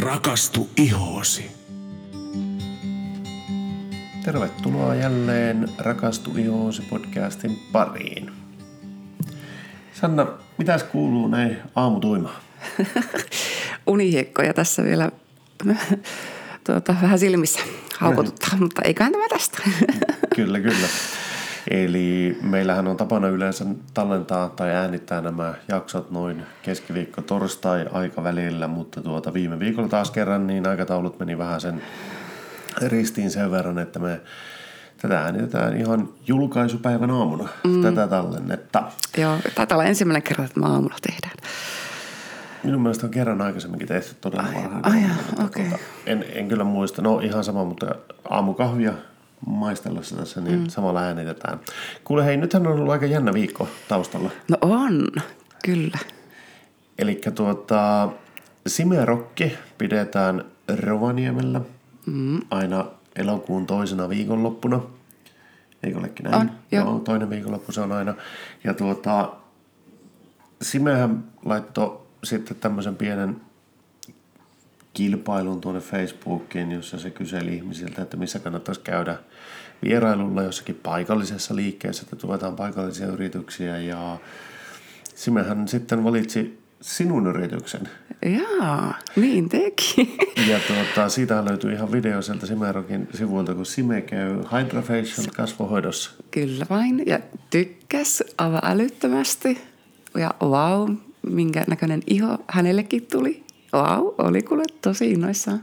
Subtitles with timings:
[0.00, 1.50] Rakastu ihoosi.
[4.24, 8.32] Tervetuloa jälleen Rakastu ihoosi podcastin pariin.
[9.92, 10.26] Sanna,
[10.58, 12.36] mitäs kuuluu näin aamutuimaan?
[13.86, 15.10] Unihiekkoja tässä vielä
[16.64, 17.60] tuota, vähän silmissä
[17.98, 19.62] haukotuttaa, mutta eiköhän tämä tästä.
[20.36, 20.88] kyllä, kyllä.
[21.70, 23.64] Eli meillähän on tapana yleensä
[23.94, 30.46] tallentaa tai äänittää nämä jaksot noin keskiviikko torstai aikavälillä, mutta tuota viime viikolla taas kerran
[30.46, 31.82] niin aikataulut meni vähän sen
[32.86, 34.20] ristiin sen verran, että me
[35.02, 37.82] tätä äänitetään ihan julkaisupäivän aamuna, mm.
[37.82, 38.82] tätä tallennetta.
[39.18, 41.36] Joo, taitaa olla ensimmäinen kerta, että me aamulla tehdään.
[42.64, 44.84] Minun mielestä on kerran aikaisemminkin tehty todella Ai, varhain.
[44.84, 45.64] ai, Mutta okei.
[45.68, 47.94] tuota, en, en kyllä muista, no ihan sama, mutta
[48.30, 48.92] aamukahvia
[49.46, 50.68] maistellessa tässä, niin mm.
[50.68, 51.60] samalla äänitetään.
[52.04, 54.30] Kuule hei, nythän on ollut aika jännä viikko taustalla.
[54.48, 55.06] No on,
[55.64, 55.98] kyllä.
[56.98, 58.08] Eli tuota,
[58.66, 60.44] Simerokki pidetään
[60.80, 61.60] Rovaniemellä
[62.06, 62.40] mm.
[62.50, 62.84] aina
[63.16, 64.80] elokuun toisena viikonloppuna.
[65.82, 66.34] Eikö olekin näin?
[66.34, 66.98] On, joo.
[66.98, 68.14] toinen viikonloppu se on aina.
[68.64, 69.32] Ja tuota,
[70.62, 73.40] Simehän laittoi sitten tämmöisen pienen
[74.96, 79.18] kilpailun tuonne Facebookiin, jossa se kyseli ihmisiltä, että missä kannattaisi käydä
[79.84, 84.18] vierailulla jossakin paikallisessa liikkeessä, että tuetaan paikallisia yrityksiä ja
[85.14, 87.88] Simehän sitten valitsi sinun yrityksen.
[88.26, 90.16] Jaa, niin teki.
[90.50, 96.10] Ja tuota, siitä löytyy ihan video sieltä Simerokin sivuilta, kun Sime käy Hydrofacial kasvohoidossa.
[96.30, 97.02] Kyllä vain.
[97.06, 97.18] Ja
[97.50, 99.58] tykkäs aivan älyttömästi.
[100.18, 100.94] Ja wow,
[101.26, 103.45] minkä näköinen iho hänellekin tuli.
[103.76, 105.60] Wow, oli kuule tosi innoissaan.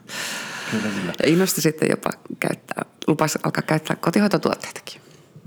[0.71, 1.13] Kyllä, kyllä.
[1.23, 5.01] Ja innostui sitten jopa käyttää, lupasi alkaa käyttää kotihoitotuotteitakin.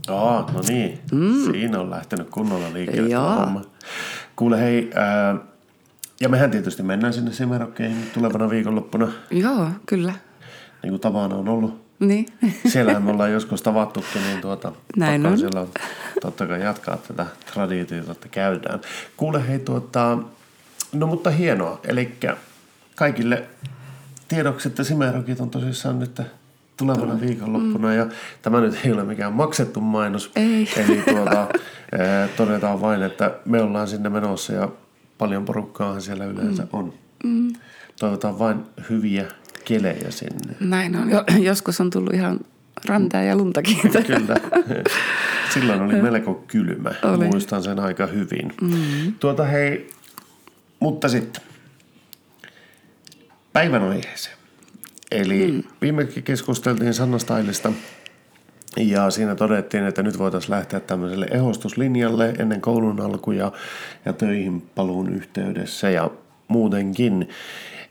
[0.08, 0.98] Aa, no niin.
[1.12, 1.44] Mm.
[1.52, 3.30] Siinä on lähtenyt kunnolla liikkeelle Joo.
[3.36, 3.62] homma.
[4.36, 5.36] Kuule hei, ää,
[6.20, 10.12] ja mehän tietysti mennään sinne Simerokkeihin tulevana viikonloppuna, Joo, kyllä.
[10.82, 11.86] niin kuin tavana on ollut.
[11.98, 12.26] Niin.
[12.66, 15.38] Siellähän me ollaan joskus tavattukin, niin tuota, Näin on.
[15.38, 15.68] siellä on
[16.20, 18.80] totta kai jatkaa tätä traditiota, että käydään.
[19.16, 20.18] Kuule hei, tuota,
[20.92, 22.12] no mutta hienoa, eli
[22.96, 23.44] kaikille
[24.28, 26.20] tiedoksi, että Simerokit on tosissaan nyt
[26.76, 28.06] tulevana viikonloppuna, ja
[28.42, 30.30] tämä nyt ei ole mikään maksettu mainos.
[30.36, 30.68] Ei.
[30.84, 31.48] Eli tuota,
[31.92, 34.68] eh, todetaan vain, että me ollaan sinne menossa, ja
[35.18, 36.92] paljon porukkaahan siellä yleensä on.
[37.24, 37.52] Mm.
[38.00, 39.26] Toivotaan vain hyviä
[39.64, 40.54] kelejä sinne.
[40.60, 41.10] Näin on.
[41.10, 42.40] Jo, joskus on tullut ihan
[42.84, 43.76] rantaa ja luntakin.
[44.06, 44.36] Kyllä.
[45.54, 46.90] Silloin oli melko kylmä.
[47.02, 47.26] Oli.
[47.26, 48.52] Muistan sen aika hyvin.
[48.60, 49.12] Mm.
[49.20, 49.90] Tuota hei,
[50.80, 51.42] mutta sitten
[53.56, 54.36] päivän aiheeseen.
[55.10, 55.62] Eli mm.
[55.80, 57.72] viimeksi keskusteltiin Sanna Stylista
[58.76, 63.52] ja siinä todettiin, että nyt voitaisiin lähteä tämmöiselle ehostuslinjalle ennen koulun alkuja
[64.04, 66.10] ja töihin paluun yhteydessä ja
[66.48, 67.28] muutenkin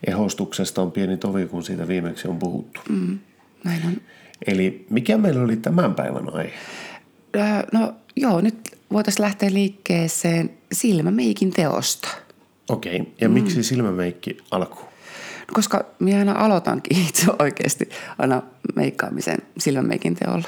[0.08, 2.80] ehostuksesta on pieni tovi, kun siitä viimeksi on puhuttu.
[2.90, 3.20] Mm.
[3.64, 4.02] Näin on.
[4.48, 6.54] Eli mikä meillä oli tämän päivän aihe?
[7.72, 12.08] No joo, nyt voitaisiin lähteä liikkeeseen silmämeikin teosta.
[12.70, 13.34] Okei, ja mm.
[13.34, 14.95] miksi silmämeikki alkuun?
[15.48, 18.42] No, koska minä aina aloitankin itse oikeasti aina
[18.76, 20.48] meikkaamisen silmämeikin teolla.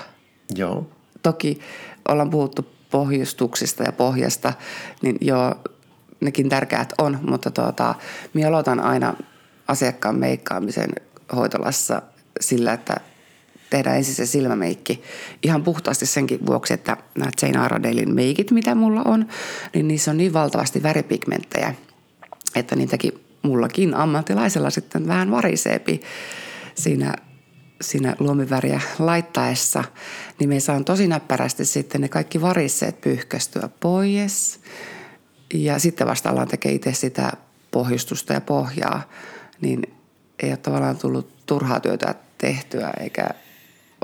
[0.56, 0.90] Joo,
[1.24, 1.60] Toki
[2.08, 4.54] ollaan puhuttu pohjustuksista ja pohjasta,
[5.02, 5.56] niin joo,
[6.20, 7.96] nekin tärkeät on, mutta tuota,
[8.34, 9.14] minä aloitan aina
[9.68, 10.90] asiakkaan meikkaamisen
[11.36, 12.02] hoitolassa
[12.40, 12.96] sillä, että
[13.70, 15.04] tehdään ensin se silmämeikki
[15.44, 19.28] ihan puhtaasti senkin vuoksi, että nämä Jane Iredalein meikit, mitä mulla on,
[19.74, 21.76] niin niissä on niin valtavasti väripigmenttejä,
[22.56, 26.02] että niitäkin mullakin ammattilaisella sitten vähän variseepi
[26.76, 27.14] siinä,
[27.82, 29.84] siinä luomiväriä laittaessa,
[30.40, 34.60] niin me saan tosi näppärästi sitten ne kaikki varisseet pyyhkästyä pois.
[35.54, 37.32] Ja sitten vasta ollaan tekee itse sitä
[37.72, 39.10] pohjustusta ja pohjaa,
[39.62, 39.82] niin
[40.44, 43.30] ei ole tavallaan tullut turhaa työtä tehtyä eikä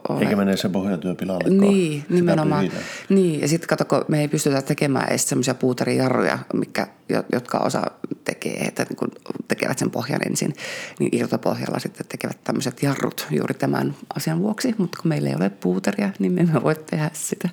[0.10, 0.20] ole.
[0.20, 1.50] eikä mene se pohjatyö pilalle.
[1.50, 2.60] Niin, nimenomaan.
[2.60, 2.84] pyhitään.
[3.10, 7.58] Niin, ja sitten kato, kun me ei pystytä tekemään edes semmoisia puuterijarruja, mikä, jo- jotka
[7.58, 7.82] osa
[8.26, 9.12] tekee, että niin kun
[9.48, 10.54] tekevät sen pohjan ensin,
[11.00, 15.50] niin irtopohjalla sitten tekevät tämmöiset jarrut juuri tämän asian vuoksi, mutta kun meillä ei ole
[15.50, 17.50] puuteria, niin me emme voi tehdä sitä.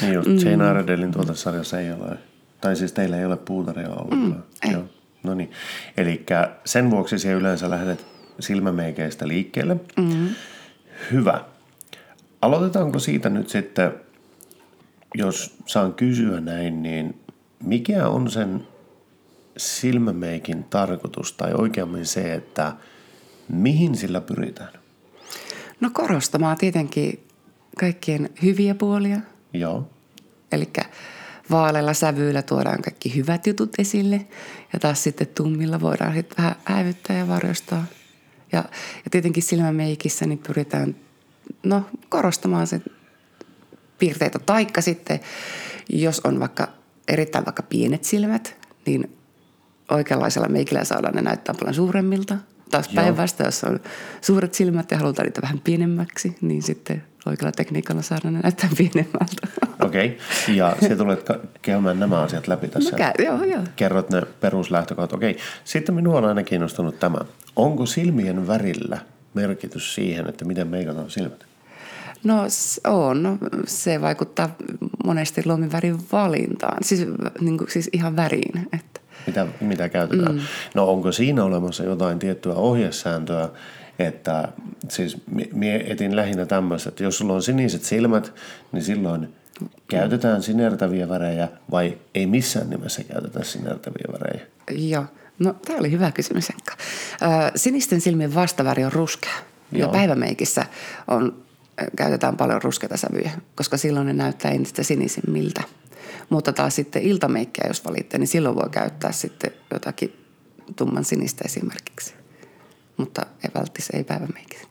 [0.00, 2.18] Niin just, Jane Iredalein tuotesarjassa ei ole,
[2.60, 4.44] tai siis teillä ei ole puutaria ollenkaan.
[4.66, 4.72] Mm.
[4.72, 4.84] Joo.
[5.22, 5.50] No niin,
[5.96, 6.26] eli
[6.64, 8.06] sen vuoksi se yleensä lähdet
[8.40, 9.76] silmämeikeistä liikkeelle.
[9.96, 10.28] Mm-hmm.
[11.12, 11.44] Hyvä.
[12.46, 13.92] Aloitetaanko siitä nyt sitten,
[15.14, 17.20] jos saan kysyä näin, niin
[17.62, 18.66] mikä on sen
[19.56, 22.72] silmämeikin tarkoitus, tai oikeammin se, että
[23.48, 24.72] mihin sillä pyritään?
[25.80, 27.26] No korostamaan tietenkin
[27.80, 29.20] kaikkien hyviä puolia,
[29.52, 29.88] Joo.
[30.52, 30.68] Eli
[31.50, 34.26] vaaleilla sävyillä tuodaan kaikki hyvät jutut esille
[34.72, 37.84] ja taas sitten tummilla voidaan sitten vähän häivyttää ja varjostaa
[38.52, 38.58] Ja,
[39.04, 40.96] ja tietenkin silmämeikissä niin pyritään
[41.62, 42.82] no, korostamaan sen
[43.98, 44.38] piirteitä.
[44.38, 45.20] Taikka sitten,
[45.88, 46.68] jos on vaikka
[47.08, 48.56] erittäin vaikka pienet silmät,
[48.86, 49.16] niin
[49.90, 52.36] oikeanlaisella meikillä saadaan ne näyttää paljon suuremmilta.
[52.70, 53.80] Taas päinvastoin, jos on
[54.20, 59.46] suuret silmät ja halutaan niitä vähän pienemmäksi, niin sitten oikealla tekniikalla saadaan ne näyttää pienemmältä.
[59.80, 60.54] Okei, okay.
[60.54, 61.26] ja sä tulet
[61.62, 62.90] käymään nämä asiat läpi tässä.
[62.90, 63.62] No käy, joo, joo.
[63.76, 65.12] Kerrot ne peruslähtökohdat.
[65.12, 65.42] Okei, okay.
[65.64, 67.18] sitten minua on aina kiinnostunut tämä.
[67.56, 68.98] Onko silmien värillä
[69.36, 71.46] merkitys siihen, että miten meikataan silmät?
[72.24, 72.46] No
[72.84, 73.38] on.
[73.66, 74.56] Se vaikuttaa
[75.04, 76.78] monesti luomivärin valintaan.
[76.82, 77.06] Siis,
[77.40, 78.68] niin kuin, siis ihan väriin.
[78.72, 79.00] Että.
[79.26, 80.34] Mitä, mitä käytetään?
[80.34, 80.40] Mm.
[80.74, 83.48] No onko siinä olemassa jotain tiettyä ohjesääntöä,
[83.98, 84.48] että
[84.88, 88.34] siis mi- mie etin lähinnä tämmöistä, että jos sulla on siniset silmät,
[88.72, 89.28] niin silloin
[89.88, 94.46] käytetään sinertäviä värejä vai ei missään nimessä käytetä sinertäviä värejä?
[94.70, 95.04] Joo.
[95.38, 96.72] No, tämä oli hyvä kysymys, Enkka.
[97.22, 99.34] Ö, sinisten silmien vastaväri on ruskea.
[99.72, 99.92] Ja Joo.
[99.92, 100.66] päivämeikissä
[101.08, 101.44] on,
[101.96, 105.62] käytetään paljon ruskeita sävyjä, koska silloin ne näyttää entistä sinisimmiltä.
[106.28, 110.16] Mutta taas sitten iltameikkiä, jos valitte, niin silloin voi käyttää sitten jotakin
[110.76, 112.14] tumman sinistä esimerkiksi.
[112.96, 114.66] Mutta ei välttis, ei päivämeikkiin.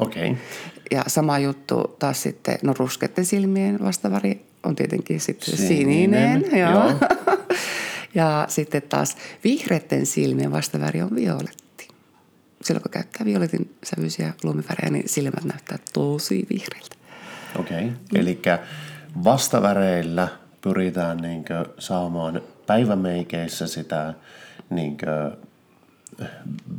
[0.00, 0.30] Okei.
[0.30, 0.42] Okay.
[0.90, 6.60] Ja sama juttu taas sitten, no ruskeiden silmien vastaväri on tietenkin sitten Sininen, sininen.
[6.60, 6.72] joo.
[6.72, 6.90] joo.
[8.14, 11.88] ja sitten taas vihreiden silmien vastaväri on violetti.
[12.62, 16.96] Silloin kun käyttää violetin sävyisiä luomivärejä, niin silmät näyttää tosi vihreiltä.
[17.58, 17.84] Okei.
[17.84, 17.90] Okay.
[18.14, 18.42] Eli
[19.24, 20.28] vastaväreillä
[20.60, 24.14] pyritään niinkö saamaan päivämeikeissä sitä
[24.70, 25.36] niinkö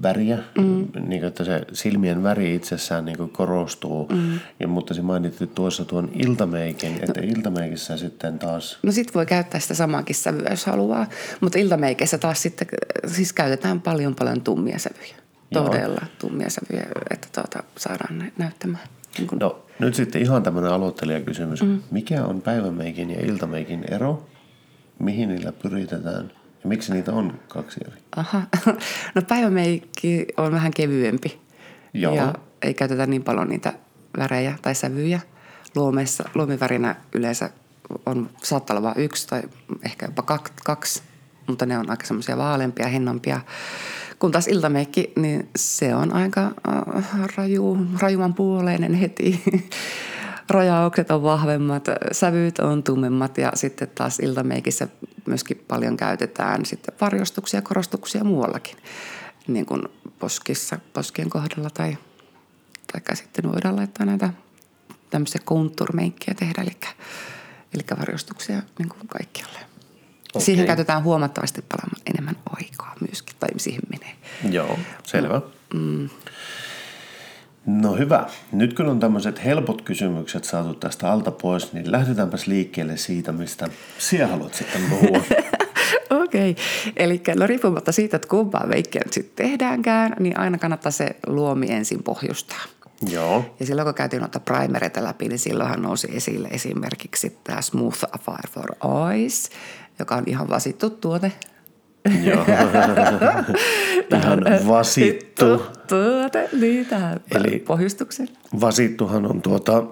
[0.03, 0.87] väriä, mm.
[1.07, 4.07] niin että se silmien väri itsessään niin korostuu.
[4.11, 4.39] Mm.
[4.59, 8.79] Ja, mutta se mainittiin tuossa tuon iltameikin, että iltameikissä sitten taas...
[8.83, 11.07] No sit voi käyttää sitä samaakin sävyä, jos haluaa.
[11.41, 12.67] Mutta iltameikeissä taas sitten,
[13.07, 15.15] siis käytetään paljon paljon tummia sävyjä.
[15.51, 15.63] Joo.
[15.63, 18.87] Todella tummia sävyjä, että tuota, saadaan ne näyttämään.
[19.17, 21.61] Niin kuin No nyt sitten ihan tämmöinen aloittelijakysymys.
[21.61, 21.81] Mm.
[21.91, 24.27] Mikä on päivämeikin ja iltameikin ero?
[24.99, 26.31] Mihin niillä pyritetään?
[26.63, 28.01] Ja miksi niitä on kaksi eri?
[28.15, 28.41] Aha.
[29.15, 31.41] No päivämeikki on vähän kevyempi.
[31.93, 32.15] Joo.
[32.15, 33.73] Ja ei käytetä niin paljon niitä
[34.17, 35.19] värejä tai sävyjä.
[35.75, 37.49] Luomessa, luomivärinä yleensä
[38.05, 39.41] on, saattaa olla vain yksi tai
[39.85, 41.03] ehkä jopa kak- kaksi,
[41.47, 43.41] mutta ne on aika semmoisia vaaleampia, hennompia.
[44.19, 47.05] Kun taas iltameikki, niin se on aika äh,
[47.37, 49.43] raju, rajuman puoleinen heti.
[50.49, 54.87] Rajaukset on vahvemmat, sävyt on tummemmat ja sitten taas iltameikissä
[55.25, 58.77] myöskin paljon käytetään sitten varjostuksia ja korostuksia muuallakin.
[59.47, 59.81] Niin kuin
[60.19, 61.97] poskissa, poskien kohdalla tai,
[62.91, 64.33] tai sitten voidaan laittaa näitä
[65.09, 66.77] tämmöisiä konturmeinkkiä tehdä, eli,
[67.73, 69.59] eli varjostuksia niin kuin kaikkialle.
[70.33, 70.45] Okay.
[70.45, 74.15] Siihen käytetään huomattavasti paljon enemmän aikaa myöskin, tai siihen menee.
[74.49, 75.41] Joo, selvä.
[75.73, 76.09] Mm.
[77.65, 78.27] No hyvä.
[78.51, 83.67] Nyt kun on tämmöiset helpot kysymykset saatu tästä alta pois, niin lähdetäänpäs liikkeelle siitä, mistä
[83.97, 85.21] sinä haluat sitten puhua.
[86.23, 86.51] Okei.
[86.51, 86.63] Okay.
[86.97, 91.71] Eli no riippumatta siitä, että kumpaa veikkiä nyt sitten tehdäänkään, niin aina kannattaa se luomi
[91.71, 92.61] ensin pohjustaa.
[93.09, 93.55] Joo.
[93.59, 98.47] Ja silloin kun käytiin noita primereita läpi, niin silloinhan nousi esille esimerkiksi tämä Smooth Affair
[98.49, 98.75] for
[99.13, 99.49] Eyes,
[99.99, 101.31] joka on ihan vasittu tuote.
[102.23, 102.45] Joo.
[104.17, 105.65] Ihan vasittu.
[105.87, 108.29] Tuote, niin tämä Eli- pohjustuksen.
[108.61, 109.83] Vasittuhan on tuota,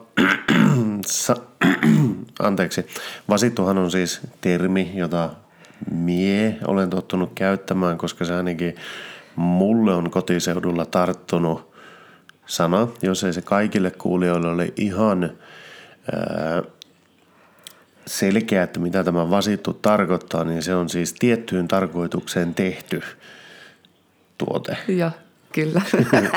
[1.05, 1.35] sa,
[2.39, 2.85] anteeksi,
[3.29, 5.29] vasittuhan on siis termi, jota
[5.91, 8.75] mie olen tottunut käyttämään, koska se ainakin
[9.35, 11.73] mulle on kotiseudulla tarttunut
[12.45, 15.31] sana, jos ei se kaikille kuulijoille ole ihan
[18.07, 23.01] selkeä, että mitä tämä vasittu tarkoittaa, niin se on siis tiettyyn tarkoitukseen tehty
[24.37, 24.77] tuote.
[24.87, 25.11] Joo,
[25.51, 25.81] kyllä.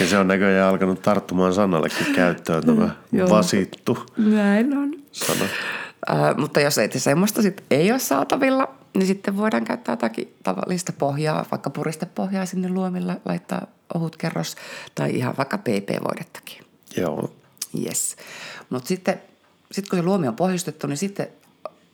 [0.00, 3.30] Ja se on näköjään alkanut tarttumaan sanallekin käyttöön tämä Joo.
[3.30, 4.94] vasittu Näin on.
[5.12, 5.44] sana.
[6.06, 10.92] Ää, mutta jos ei semmoista sit ei ole saatavilla, niin sitten voidaan käyttää jotakin tavallista
[10.92, 14.56] pohjaa, vaikka puristepohjaa sinne luomilla, laittaa ohut kerros
[14.94, 16.64] tai ihan vaikka PP-voidettakin.
[16.96, 17.32] Joo.
[17.86, 18.16] Yes.
[18.70, 19.22] Mutta sitten
[19.72, 21.28] sit kun se luomi on pohjustettu, niin sitten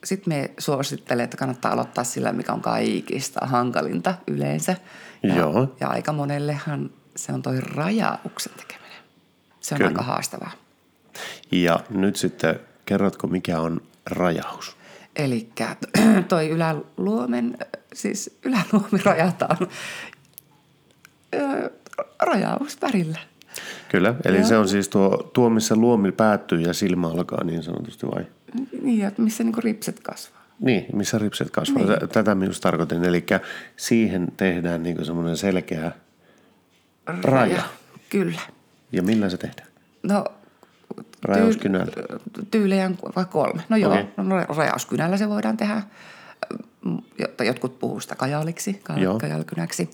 [0.03, 4.75] sit me suosittelen, että kannattaa aloittaa sillä, mikä on kaikista hankalinta yleensä.
[5.23, 5.75] Ja, Joo.
[5.79, 8.97] ja aika monellehan se on toi rajauksen tekeminen.
[9.59, 9.89] Se on Kyllä.
[9.89, 10.51] aika haastavaa.
[11.51, 14.77] Ja nyt sitten kerrotko, mikä on rajaus?
[15.15, 15.49] Eli
[16.29, 17.57] toi yläluomen,
[17.93, 19.57] siis yläluomi rajataan
[21.35, 21.71] ö,
[22.21, 23.19] rajausvärillä.
[23.89, 24.47] Kyllä, eli Joo.
[24.47, 28.25] se on siis tuo, tuo, missä luomi päättyy ja silmä alkaa niin sanotusti vai?
[28.81, 30.41] Niin, että missä niinku ripset kasvaa.
[30.59, 31.83] Niin, missä ripset kasvaa.
[31.83, 31.99] Niin.
[31.99, 32.09] Niin.
[32.09, 33.03] Tätä minus tarkoitin.
[33.03, 33.25] Eli
[33.75, 35.91] siihen tehdään niin semmoinen selkeä
[37.23, 37.63] Raja.
[38.09, 38.41] Kyllä.
[38.91, 39.67] Ja millä se tehdään?
[40.03, 40.25] No
[41.23, 41.93] Rajauskynällä.
[42.51, 43.63] Tyylejä vai kolme.
[43.69, 44.05] No joo, okay.
[44.17, 45.81] no, rajauskynällä se voidaan tehdä.
[47.19, 49.13] Jotta jotkut puhuu sitä kajaaliksi, Joo.
[49.13, 49.89] ka- kajaalkynäksi.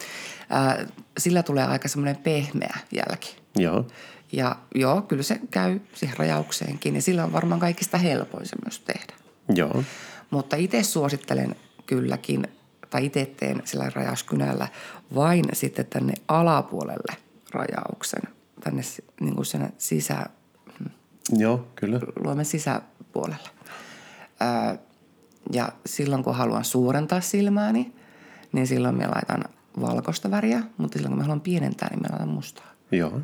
[0.50, 0.86] Ää,
[1.18, 3.36] Sillä tulee aika semmoinen pehmeä jälki.
[3.56, 3.88] Joo.
[4.32, 8.80] Ja joo, kyllä se käy siihen rajaukseenkin ja sillä on varmaan kaikista helpoin se myös
[8.80, 9.14] tehdä.
[9.56, 9.84] Joo.
[10.30, 11.56] Mutta itse suosittelen
[11.86, 12.48] kylläkin,
[12.90, 14.68] tai itse teen sillä rajauskynällä
[15.16, 17.18] vain sitten tänne alapuolelle
[17.52, 18.22] rajauksen,
[18.64, 18.82] tänne
[19.20, 20.26] niin kuin sen sisä,
[21.30, 22.00] Joo, kyllä.
[22.24, 23.50] luomen sisäpuolelle.
[24.40, 24.78] Ää,
[25.52, 27.94] ja silloin kun haluan suurentaa silmääni,
[28.52, 29.44] niin silloin mä laitan
[29.82, 32.72] valkoista väriä, mutta silloin kun mä haluan pienentää, niin mä laitan mustaa.
[32.92, 33.22] Joo.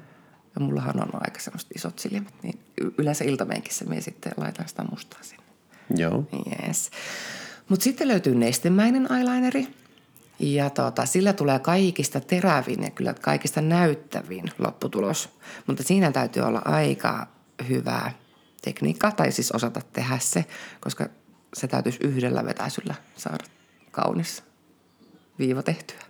[0.56, 2.60] Ja mullahan on aika semmoiset isot silmät, niin
[2.98, 5.44] yleensä iltamenkissä mä sitten laitan sitä mustaa sinne.
[5.96, 6.24] Joo.
[6.68, 6.90] Yes.
[7.70, 9.68] Mutta sitten löytyy nestemäinen eyelineri.
[10.40, 15.30] Ja tota, sillä tulee kaikista terävin ja kyllä kaikista näyttävin lopputulos.
[15.68, 17.28] Mutta siinä täytyy olla aika
[17.70, 18.12] hyvää
[18.62, 20.46] tekniikka, tai siis osata tehdä se,
[20.80, 21.10] koska
[21.54, 23.44] se täytyisi yhdellä vetäisyllä saada
[23.92, 24.44] kaunis
[25.40, 26.09] viiva tehtyä.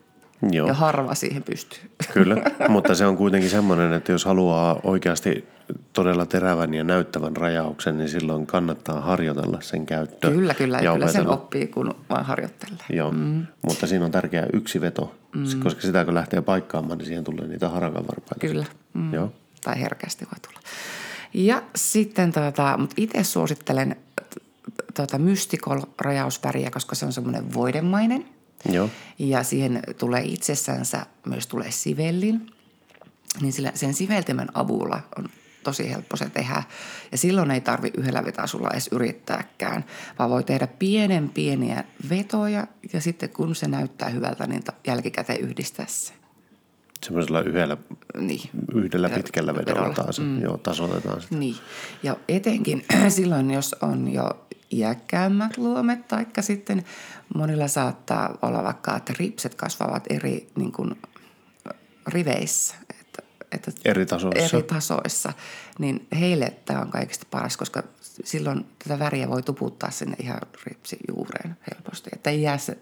[0.52, 0.68] Joo.
[0.68, 1.80] Ja harva siihen pystyy.
[2.14, 2.36] Kyllä,
[2.70, 5.48] mutta se on kuitenkin semmoinen, että jos haluaa oikeasti
[5.94, 10.32] todella terävän ja näyttävän rajauksen, niin silloin kannattaa harjoitella sen käyttöä.
[10.32, 10.80] Kyllä, kyllä.
[10.80, 12.86] ja kyllä sen oppii, kun vaan harjoittelee.
[12.90, 13.46] Joo, mm.
[13.62, 15.60] mutta siinä on tärkeä yksi veto, mm.
[15.64, 18.48] koska sitä kun lähtee paikkaamaan, niin siihen tulee niitä harakan varpaita.
[18.48, 18.66] Kyllä.
[18.94, 19.14] Mm.
[19.14, 19.32] Joo.
[19.64, 20.60] Tai herkästi voi tulla.
[21.34, 23.96] Ja sitten, tota, mutta itse suosittelen
[24.94, 28.26] tota Mystical-rajausväriä, koska se on semmoinen voidemainen.
[28.72, 28.90] Joo,
[29.20, 32.52] Ja siihen tulee itsessänsä myös tulee sivellin.
[33.42, 35.30] Niin sillä, sen siveltimen avulla on
[35.64, 36.64] tosi helppo se tehdä.
[37.12, 39.86] Ja silloin ei tarvi yhdellä vetäsulla edes yrittääkään,
[40.20, 45.86] vaan voi tehdä pienen pieniä vetoja ja sitten kun se näyttää hyvältä, niin jälkikäteen yhdistää
[45.90, 46.14] se.
[47.06, 47.78] semmoisella yhdellä,
[48.18, 48.50] Niin.
[48.74, 49.96] yhdellä pitkällä vedolla vedolla.
[49.96, 50.20] taas.
[50.20, 50.42] Mm.
[50.42, 51.36] Joo, tasoitetaan sitä.
[51.36, 51.56] Niin.
[52.04, 56.84] Ja etenkin silloin, jos on jo iäkkäämmät luomet, taikka sitten
[57.36, 61.02] monilla saattaa olla vaikka, että ripset kasvavat eri niin kuin,
[62.08, 62.76] riveissä.
[63.02, 63.22] Että,
[63.52, 64.58] että Eri tasoissa.
[64.58, 65.34] Eri tasoissa.
[65.80, 67.84] Niin heille tämä on kaikista paras, koska
[68.24, 72.10] silloin tätä väriä voi tuputtaa sinne ihan ripsijuureen helposti.
[72.14, 72.78] Että ei jää se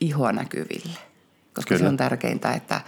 [0.00, 0.98] ihoa näkyville.
[1.54, 1.78] Koska Kyllä.
[1.78, 2.80] se on tärkeintä, että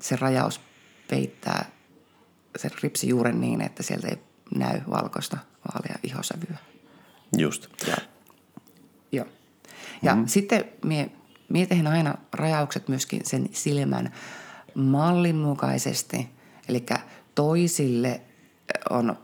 [0.00, 0.60] se rajaus
[1.08, 1.70] peittää
[2.56, 4.18] sen ripsijuuren niin, että sieltä ei
[4.54, 5.36] näy valkoista
[5.68, 6.58] vaalea ihosävyä.
[7.38, 7.66] Just.
[7.86, 7.96] Ja.
[10.02, 10.28] Ja mm-hmm.
[10.28, 11.10] sitten mie,
[11.48, 14.12] mie aina rajaukset myöskin sen silmän
[14.74, 16.28] mallin mukaisesti.
[16.68, 16.86] Eli
[17.34, 18.20] toisille
[18.90, 19.16] on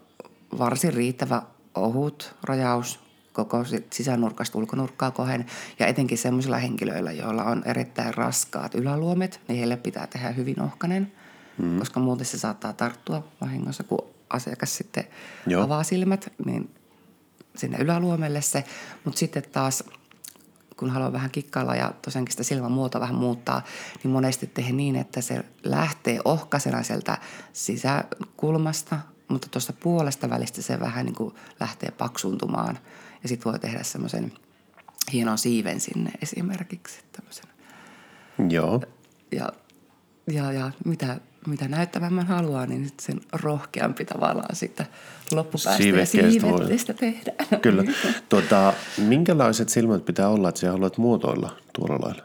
[0.59, 1.43] varsin riittävä
[1.75, 3.01] ohut rajaus
[3.33, 5.47] koko sisänurkasta ulkonurkkaa kohen.
[5.79, 11.13] Ja etenkin sellaisilla henkilöillä, joilla on erittäin raskaat yläluomet, niin heille pitää tehdä hyvin ohkanen,
[11.59, 11.79] mm.
[11.79, 15.05] koska muuten se saattaa tarttua vahingossa, kun asiakas sitten
[15.47, 15.65] Joo.
[15.65, 16.75] avaa silmät, niin
[17.57, 18.65] sinne yläluomelle se.
[19.05, 19.85] Mutta sitten taas,
[20.77, 23.63] kun haluaa vähän kikkailla ja tosiaankin sitä silmän muotoa vähän muuttaa,
[24.03, 27.19] niin monesti tehdään niin, että se lähtee ohkaisena sieltä
[27.53, 32.79] sisäkulmasta, mutta tuosta puolesta välistä se vähän niin kuin lähtee paksuntumaan.
[33.23, 34.33] Ja sitten voi tehdä semmoisen
[35.13, 37.01] hienon siiven sinne esimerkiksi.
[37.13, 37.45] Tämmöisen.
[38.49, 38.81] Joo.
[39.33, 39.53] Ja,
[40.27, 44.87] ja, ja mitä, mitä näyttävämmän haluaa, niin sit sen rohkeampi tavallaan sitä
[45.33, 47.61] loppupäästä ja Siivekkeestä voi- siivettestä tehdään.
[47.63, 47.85] Kyllä.
[48.29, 52.23] Tota, minkälaiset silmät pitää olla, että sä haluat muotoilla tuolla lailla?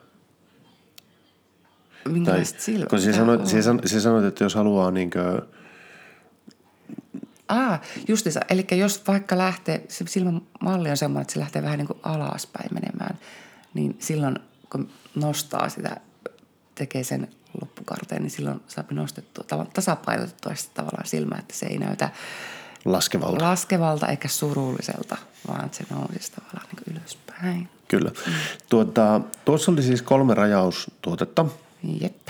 [2.10, 5.42] Minkälaiset silmät kun sä sanoit, sä, san, sä sanoit, että jos haluaa niinkö,
[7.48, 8.40] Aa, justiinsa.
[8.50, 12.00] Eli jos vaikka lähtee, se silmän malli on semmoinen, että se lähtee vähän niin kuin
[12.04, 13.20] alaspäin menemään,
[13.74, 14.40] niin silloin
[14.72, 15.98] kun nostaa sitä,
[16.76, 17.28] tekee sen
[17.62, 22.10] loppukarteen, niin silloin saa nostettua, tasapainotettua sitä tavallaan silmää, että se ei näytä
[22.86, 23.44] laskevalta?
[23.44, 25.18] laskevalta eikä surulliselta,
[25.48, 27.70] vaan että se nousisi tavallaan niin ylöspäin.
[27.88, 28.12] Kyllä.
[28.70, 31.46] Tuota, tuossa oli siis kolme rajaustuotetta.
[32.02, 32.28] Jep.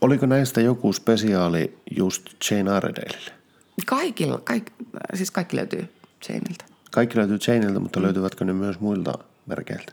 [0.00, 3.32] Oliko näistä joku spesiaali just Jane Iredaleille?
[3.86, 4.72] Kaikilla, kaik,
[5.14, 5.88] siis kaikki löytyy
[6.22, 6.64] Chainilta.
[6.90, 9.12] Kaikki löytyy Chaneilta, mutta löytyvätkö ne myös muilta
[9.46, 9.92] merkeiltä?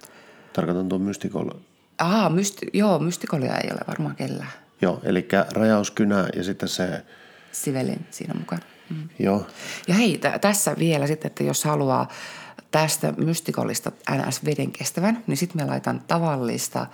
[0.53, 1.49] Tarkoitan tuon Mystical.
[1.97, 4.51] Aa, mysti, joo, mystikolia ei ole varmaan kellään.
[4.81, 7.05] Joo, eli rajauskynä ja sitten se,
[7.51, 8.61] Sivelin siinä mukana.
[8.89, 9.09] Mm.
[9.19, 9.47] joo,
[9.87, 12.07] Ja hei, t- tässä vielä sitten, että jos haluaa
[12.71, 16.87] tästä mystikollista NS veden kestävän, niin sitten me laitan tavallista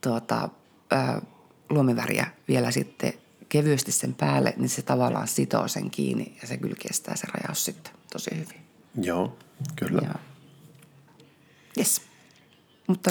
[0.00, 0.48] tuota,
[0.90, 1.22] ää,
[1.70, 3.12] luomiväriä vielä sitten
[3.48, 7.64] kevyesti sen päälle, niin se tavallaan sitoo sen kiinni ja se kyllä kestää se rajaus
[7.64, 8.60] sitten tosi hyvin.
[9.02, 9.38] joo,
[9.76, 10.00] kyllä.
[10.08, 10.14] Ja,
[11.78, 12.02] yes.
[12.86, 13.10] Mutta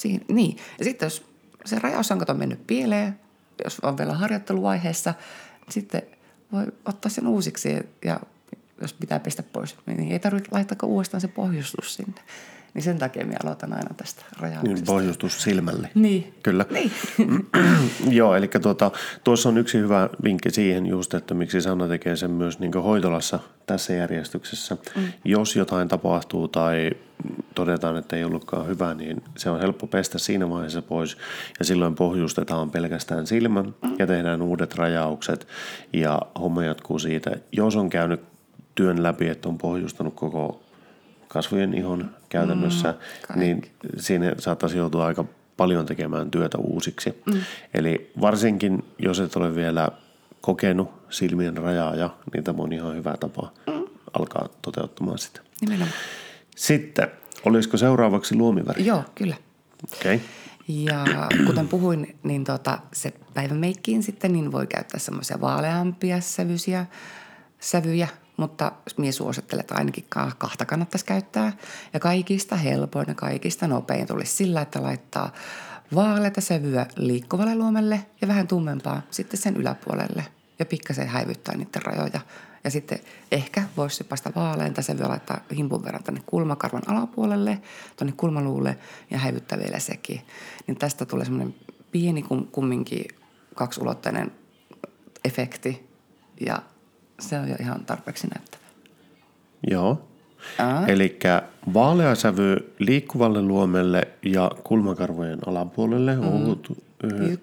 [0.00, 0.56] siinä, niin.
[0.78, 1.24] Ja sitten jos
[1.64, 3.20] se rajaussankat on mennyt pieleen,
[3.64, 5.14] jos on vielä harjoitteluvaiheessa,
[5.60, 6.02] niin sitten
[6.52, 7.68] voi ottaa sen uusiksi
[8.04, 8.20] ja
[8.80, 12.20] jos pitää pestä pois, niin ei tarvitse laittaa uudestaan se pohjustus sinne.
[12.78, 14.74] Niin sen takia minä aloitan aina tästä rajauksesta.
[14.74, 15.90] Niin, pohjustus silmälle.
[15.94, 16.34] Niin.
[16.42, 16.66] Kyllä.
[16.70, 16.92] Niin.
[18.18, 18.90] Joo, eli tuota,
[19.24, 23.38] tuossa on yksi hyvä vinkki siihen just, että miksi Sanna tekee sen myös niin hoitolassa
[23.66, 24.76] tässä järjestyksessä.
[24.96, 25.02] Mm.
[25.24, 26.90] Jos jotain tapahtuu tai
[27.54, 31.16] todetaan, että ei ollutkaan hyvä, niin se on helppo pestä siinä vaiheessa pois.
[31.58, 33.70] Ja silloin pohjustetaan pelkästään silmä mm.
[33.98, 35.46] ja tehdään uudet rajaukset
[35.92, 37.30] ja homma jatkuu siitä.
[37.52, 38.20] Jos on käynyt
[38.74, 40.62] työn läpi, että on pohjustanut koko
[41.28, 42.94] kasvojen ihon käytännössä,
[43.34, 43.62] mm, niin
[43.96, 45.24] siinä saattaisi joutua aika
[45.56, 47.22] paljon tekemään työtä uusiksi.
[47.26, 47.40] Mm.
[47.74, 49.88] Eli varsinkin, jos et ole vielä
[50.40, 53.84] kokenut silmien rajaa, ja niin tämä on ihan hyvä tapa mm.
[54.18, 55.40] alkaa toteuttamaan sitä.
[55.60, 55.92] Nimenomaan.
[56.56, 57.08] Sitten,
[57.44, 58.86] olisiko seuraavaksi luomiväri?
[58.86, 59.36] Joo, kyllä.
[59.92, 60.14] Okei.
[60.14, 60.26] Okay.
[60.68, 61.04] Ja
[61.46, 66.86] kuten puhuin, niin tota, se päivämeikkiin sitten niin voi käyttää semmoisia vaaleampia sävyisiä
[67.60, 68.08] sävyjä,
[68.38, 70.04] mutta minä suosittelen, että ainakin
[70.38, 71.52] kahta kannattaisi käyttää.
[71.92, 75.32] Ja kaikista helpoin ja kaikista nopein tulisi sillä, että laittaa
[75.94, 80.24] vaaleita sävyä liikkuvalle luomelle ja vähän tummempaa sitten sen yläpuolelle
[80.58, 82.20] ja pikkasen häivyttää niiden rajoja.
[82.64, 82.98] Ja sitten
[83.32, 87.60] ehkä voisi pasta vaaleinta sävyä laittaa himpun verran tänne kulmakarvan alapuolelle,
[87.96, 88.78] tuonne kulmaluulle
[89.10, 90.20] ja häivyttää vielä sekin.
[90.66, 91.54] Niin tästä tulee semmoinen
[91.92, 93.04] pieni kumminkin
[93.54, 94.32] kaksulotteinen
[95.24, 95.88] efekti
[96.46, 96.62] ja
[97.20, 98.62] se on jo ihan tarpeeksi näyttävä.
[99.70, 100.08] Joo.
[100.86, 101.18] Eli
[101.74, 106.28] vaalea sävy liikkuvalle luomelle ja kulmakarvojen alapuolelle mm.
[106.28, 106.82] ohut,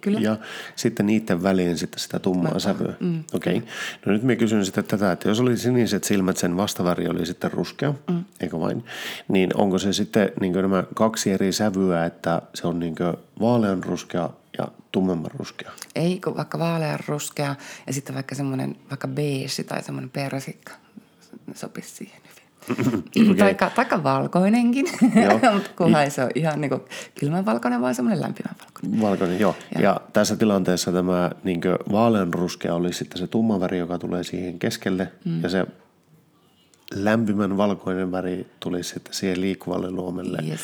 [0.01, 0.19] Kyllä.
[0.19, 0.38] ja
[0.75, 2.93] sitten niiden väliin sitten sitä tummaa Mä, sävyä.
[3.00, 3.24] Mm.
[3.33, 3.57] Okei.
[3.57, 3.69] Okay.
[4.05, 7.51] No nyt mä kysyn sitten tätä, että jos oli siniset silmät, sen vastaväri oli sitten
[7.51, 8.24] ruskea, mm.
[8.39, 8.85] eikö vain?
[9.27, 12.95] Niin onko se sitten niin nämä kaksi eri sävyä, että se on niin
[13.39, 15.71] vaalean ruskea ja tummemman ruskea?
[15.95, 17.55] Ei, kun vaikka vaalean ruskea
[17.87, 20.72] ja sitten vaikka semmoinen vaikka beige tai semmoinen persikka
[21.53, 22.25] sopisi siihen
[23.32, 23.54] okay.
[23.75, 24.86] taikka, valkoinenkin,
[25.54, 26.72] mutta kunhan se on ihan niin
[27.20, 29.01] kylmän valkoinen, vaan semmoinen lämpimän valkoinen.
[29.01, 29.56] Valkoinen, joo.
[29.75, 34.60] Ja, ja tässä tilanteessa tämä niin vaaleanruskea oli sitten se tumma väri, joka tulee siihen
[34.60, 35.44] keskelle mm.
[35.44, 35.66] ja se
[36.94, 40.62] lämpimän valkoinen väri tuli sitten siihen liikkuvalle luomelle yes.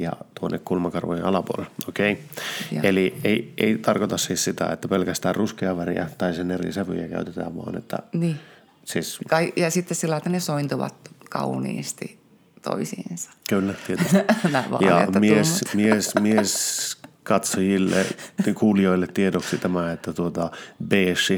[0.00, 1.70] ja tuonne kulmakarvojen alapuolelle.
[1.88, 2.12] Okei.
[2.12, 2.90] Okay.
[2.90, 7.56] Eli ei, ei tarkoita siis sitä, että pelkästään ruskea väriä tai sen eri sävyjä käytetään,
[7.56, 7.98] vaan että...
[8.12, 8.36] Niin.
[8.84, 9.18] Siis...
[9.56, 10.94] Ja sitten sillä, että ne sointuvat
[11.34, 12.18] kauniisti
[12.62, 13.30] toisiinsa.
[13.48, 14.16] Kyllä, tietysti.
[14.88, 18.06] ja mies, mies, mies katsojille,
[18.54, 20.50] kuulijoille tiedoksi tämä, että tuota,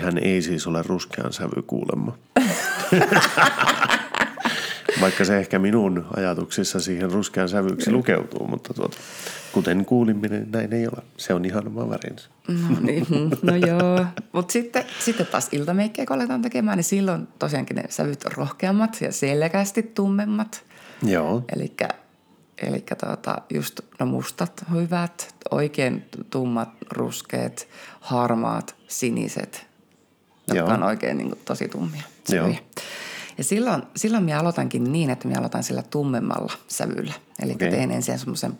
[0.02, 2.18] hän ei siis ole ruskean sävy kuulemma.
[5.00, 8.96] Vaikka se ehkä minun ajatuksissa siihen ruskean sävyksi lukeutuu, mutta tuota,
[9.56, 11.02] kuten kuulimme, näin ei ole.
[11.16, 12.28] Se on ihan oma värinsä.
[12.48, 13.06] No, niin,
[13.42, 18.24] no joo, mutta sitten, sitten taas iltameikkejä kun aletaan tekemään, niin silloin tosiaankin ne sävyt
[18.24, 20.64] on rohkeammat ja selkeästi tummemmat.
[21.02, 21.44] Joo.
[21.56, 21.88] Elikkä
[22.62, 27.68] Eli tuota, just no mustat hyvät, oikein tummat, ruskeat,
[28.00, 29.66] harmaat, siniset,
[30.48, 30.74] jotka Joo.
[30.74, 32.02] on oikein niin kuin, tosi tummia.
[32.28, 32.48] Joo.
[33.38, 37.12] Ja silloin, silloin minä aloitankin niin, että minä aloitan sillä tummemmalla sävyllä.
[37.42, 37.70] Eli okay.
[37.70, 38.58] teen ensin semmoisen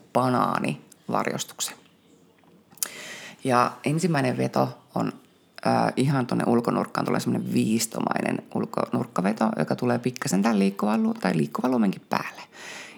[1.07, 1.77] banaanivarjostuksen.
[3.43, 5.13] Ja ensimmäinen veto on
[5.67, 11.71] äh, ihan tuonne ulkonurkkaan tulee semmoinen viistomainen ulkonurkkaveto, joka tulee pikkasen tämän liikkuvan, tai liikkuvan
[11.71, 12.41] lumenkin päälle.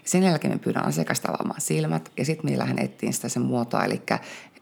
[0.06, 3.86] Sen jälkeen me pyydän asiakasta avaamaan silmät ja sitten me lähden etsiin sitä sen muotoa,
[3.86, 4.02] eli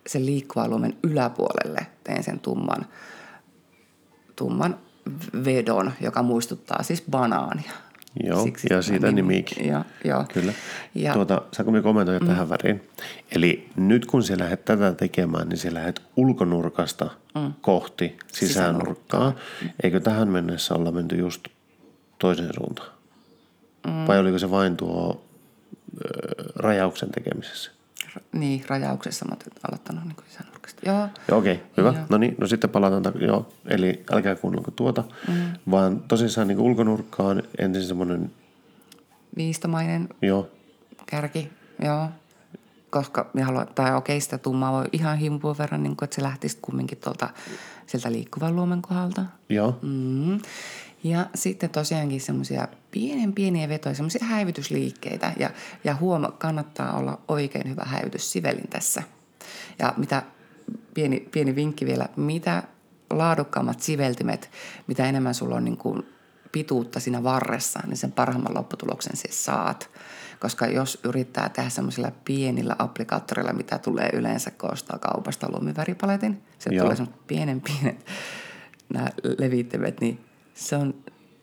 [0.07, 2.85] sen liikkuvan lumen yläpuolelle teen sen tumman,
[4.35, 4.77] tumman
[5.45, 7.71] vedon, joka muistuttaa siis banaania.
[8.23, 9.67] Joo, Siksi ja siitä nimikin.
[9.67, 10.25] Joo, joo.
[10.33, 10.53] Kyllä.
[10.95, 12.27] Ja, tuota, saanko minä kommentoida mm.
[12.27, 12.89] tähän väriin?
[13.31, 17.53] Eli nyt kun sä lähdet tätä tekemään, niin sä lähdet ulkonurkasta mm.
[17.61, 19.29] kohti sisänurkkaa.
[19.29, 19.69] Mm.
[19.83, 21.47] Eikö tähän mennessä olla menty just
[22.19, 22.89] toiseen suuntaan?
[23.87, 24.07] Mm.
[24.07, 25.25] Vai oliko se vain tuo
[26.55, 27.76] rajauksen tekemisessä?
[28.31, 30.81] Niin, rajauksessa mä oon aloittanut niin sisänurkasta.
[30.85, 31.07] Joo.
[31.27, 31.89] Joo, okei, okay, hyvä.
[31.89, 32.05] Joo.
[32.09, 35.33] No niin, no sitten palataan, ta- joo, eli älkää kuunnelko tuota, mm.
[35.71, 38.31] vaan tosissaan niin ulkonurkkaan ensin semmoinen...
[39.37, 40.49] Viistomainen joo.
[41.05, 41.51] kärki,
[41.83, 42.07] joo.
[42.89, 46.23] Koska me haluan, tai okei, sitä tummaa voi ihan himpua verran, niin kuin, että se
[46.23, 47.29] lähtisi kumminkin tuolta
[47.87, 49.21] sieltä liikkuvan luomen kohdalta.
[49.49, 49.79] Joo.
[49.81, 50.39] Mm.
[51.03, 52.67] Ja sitten tosiaankin semmoisia
[52.97, 55.33] pienen pieniä vetoja, semmoisia häivytysliikkeitä.
[55.39, 55.49] Ja,
[55.83, 59.03] ja huoma, kannattaa olla oikein hyvä häivytyssivelin tässä.
[59.79, 60.23] Ja mitä
[60.93, 62.63] pieni, pieni vinkki vielä, mitä
[63.09, 64.49] laadukkaammat siveltimet,
[64.87, 66.03] mitä enemmän sulla on niin kuin
[66.51, 69.89] pituutta siinä varressa, niin sen parhaimman lopputuloksen siis saat.
[70.39, 76.69] koska jos yrittää tehdä semmoisilla pienillä applikaattoreilla, mitä tulee yleensä, kun ostaa kaupasta lumiväripaletin, se
[76.69, 78.05] tulee semmoiset pienen pienet
[78.93, 80.19] nämä levittimet, niin
[80.53, 80.93] se on,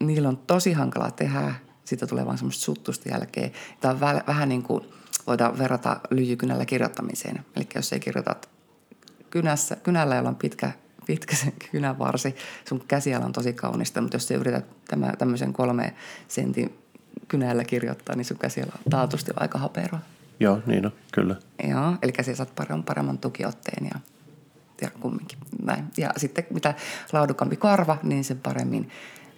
[0.07, 1.55] niillä on tosi hankala tehdä.
[1.85, 3.53] Siitä tulee vaan semmoista suttusta jälkeen.
[3.81, 4.85] Tämä on vä- vähän niin kuin
[5.27, 7.45] voidaan verrata lyijykynällä kirjoittamiseen.
[7.57, 8.49] Eli jos ei kirjoitat
[9.31, 10.73] kynässä, kynällä, jolla on pitkä,
[11.07, 12.37] pitkä se kynävarsi,
[12.69, 15.95] sun käsiala on tosi kaunista, mutta jos sä yrität tämä, tämmöisen kolme
[16.29, 16.79] sentin
[17.29, 20.01] kynällä kirjoittaa, niin sun käsiala on taatusti aika haperoa.
[20.41, 21.37] Joo, niin on, kyllä.
[21.69, 24.01] Joo, eli sä saat paremman, paremman tukiotteen ja,
[24.81, 25.85] ja kumminkin näin.
[25.97, 26.75] Ja sitten mitä
[27.13, 28.91] laadukampi karva, niin sen paremmin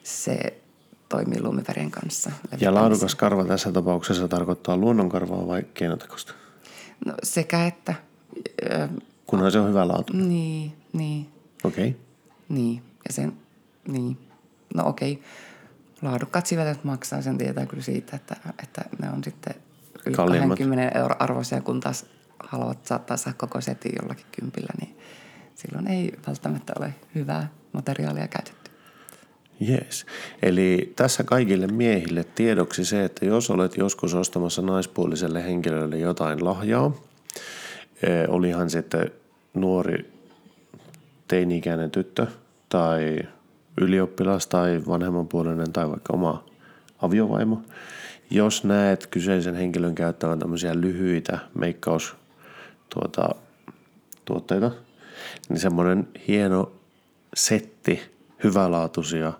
[0.06, 0.60] se
[1.08, 2.32] toimii lumivärien kanssa.
[2.60, 6.34] Ja laadukas karva tässä tapauksessa tarkoittaa luonnonkarvaa vai keinotekosta?
[7.06, 7.94] No, sekä että,
[8.72, 8.88] ö,
[9.26, 10.12] Kunhan se on hyvä laatu.
[10.12, 11.28] niin, niin,
[11.64, 11.88] Okei.
[11.88, 12.00] Okay.
[12.48, 12.82] niin.
[13.08, 13.32] Ja sen,
[13.88, 14.18] niin.
[14.74, 15.22] No okei,
[16.02, 19.54] laadukkaat sivelet maksaa, sen tietää kyllä siitä, että, että ne on sitten
[20.06, 20.48] yli Kalliimmat.
[20.58, 22.06] 20 euro arvoisia, kun taas
[22.38, 24.98] haluat saattaa saada koko setin jollakin kympillä, niin
[25.54, 28.55] silloin ei välttämättä ole hyvää materiaalia käytetty.
[29.60, 30.06] Jees.
[30.42, 36.92] Eli tässä kaikille miehille tiedoksi se, että jos olet joskus ostamassa naispuoliselle henkilölle jotain lahjaa,
[38.02, 39.10] eh, olihan sitten
[39.54, 40.12] nuori
[41.28, 42.26] teini-ikäinen tyttö
[42.68, 43.18] tai
[43.80, 46.44] ylioppilas tai vanhemmanpuolinen tai vaikka oma
[47.02, 47.62] aviovaimo,
[48.30, 52.16] jos näet kyseisen henkilön käyttävän tämmöisiä lyhyitä meikkaus
[52.94, 53.34] tuota,
[54.24, 54.70] tuotteita,
[55.48, 56.72] niin semmoinen hieno
[57.34, 58.02] setti
[58.44, 59.32] hyvälaatuisia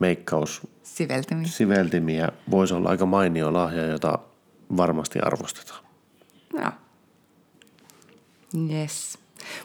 [0.00, 1.46] meikkaus Siveltymiä.
[1.48, 4.18] siveltimiä voisi olla aika mainio lahja, jota
[4.76, 5.84] varmasti arvostetaan.
[6.52, 6.70] Joo.
[8.70, 9.18] Yes.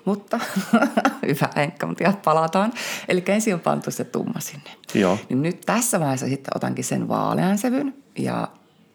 [0.06, 0.39] Mutta
[1.28, 2.74] hyvä Henkka, mutta palataan.
[3.08, 4.69] Eli ensin on pantu se tumma sinne.
[4.93, 5.19] Joo.
[5.30, 8.48] Niin nyt tässä vaiheessa sitten otankin sen vaalean sävyn ja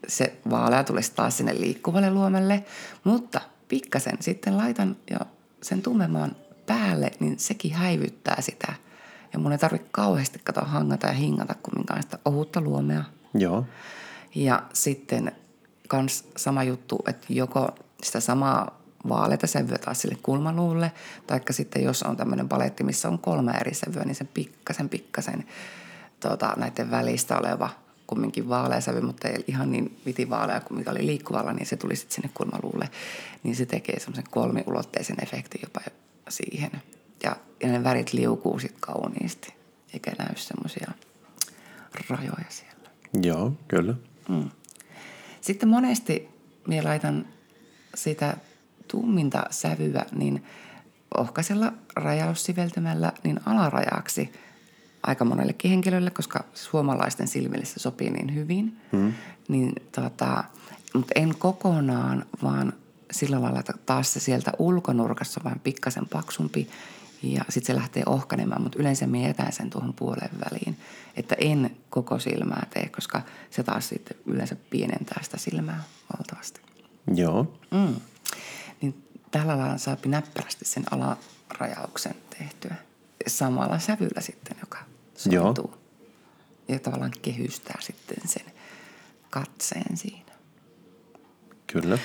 [0.09, 2.65] se vaalea tulisi taas sinne liikkuvalle luomelle.
[3.05, 5.19] Mutta pikkasen sitten laitan jo
[5.63, 8.73] sen tummemman päälle, niin sekin häivyttää sitä.
[9.33, 13.05] Ja mun ei tarvitse kauheasti katsoa hangata ja hingata kumminkaan sitä ohutta luomea.
[13.35, 13.65] Joo.
[14.35, 15.33] Ja sitten
[15.89, 17.69] kans sama juttu, että joko
[18.03, 20.93] sitä samaa vaaleita sävyä taas sille kulmaluulle,
[21.27, 25.45] taikka sitten jos on tämmöinen paletti, missä on kolme eri sävyä, niin sen pikkasen pikkasen
[26.21, 27.71] tota, näiden välistä oleva
[28.07, 31.97] kumminkin vaalea sävy, mutta ei ihan niin vitivaalea kuin mikä oli liikkuvalla, niin se tuli
[31.97, 32.89] sitten sinne kulmaluulle.
[33.43, 35.81] Niin se tekee semmoisen kolmiulotteisen efektin jopa
[36.29, 36.71] siihen.
[37.23, 39.55] Ja, ja ne värit liukuu sitten kauniisti,
[39.95, 40.93] eikä näy semmoisia
[42.09, 42.91] rajoja siellä.
[43.23, 43.95] Joo, kyllä.
[45.41, 46.29] Sitten monesti
[46.67, 47.27] minä laitan
[47.95, 48.37] sitä
[48.89, 50.45] tumminta sävyä niin
[51.19, 54.33] ohkaisella rajaussiveltymällä niin alarajaksi
[55.03, 58.77] aika monellekin henkilölle, koska suomalaisten silmille se sopii niin hyvin.
[58.93, 59.13] Mm.
[59.49, 60.45] Niin tota,
[60.95, 62.73] mutta en kokonaan, vaan
[63.13, 66.69] sillä lailla, että taas se sieltä ulkonurkassa on vähän pikkasen paksumpi
[67.23, 70.79] ja sitten se lähtee ohkanemaan, mutta yleensä minä jätän sen tuohon puolen väliin.
[71.17, 75.83] Että en koko silmää tee, koska se taas sitten yleensä pienentää sitä silmää
[76.17, 76.61] valtavasti.
[77.15, 77.59] Joo.
[77.71, 77.97] Mm.
[78.81, 82.75] Niin tällä lailla saa näppärästi sen alarajauksen tehtyä
[83.27, 84.79] samalla sävyllä sitten, joka
[85.17, 85.75] soituu.
[86.69, 88.47] Ja tavallaan kehystää sitten sen
[89.31, 90.33] katseen siinä.
[91.67, 91.99] Kyllä.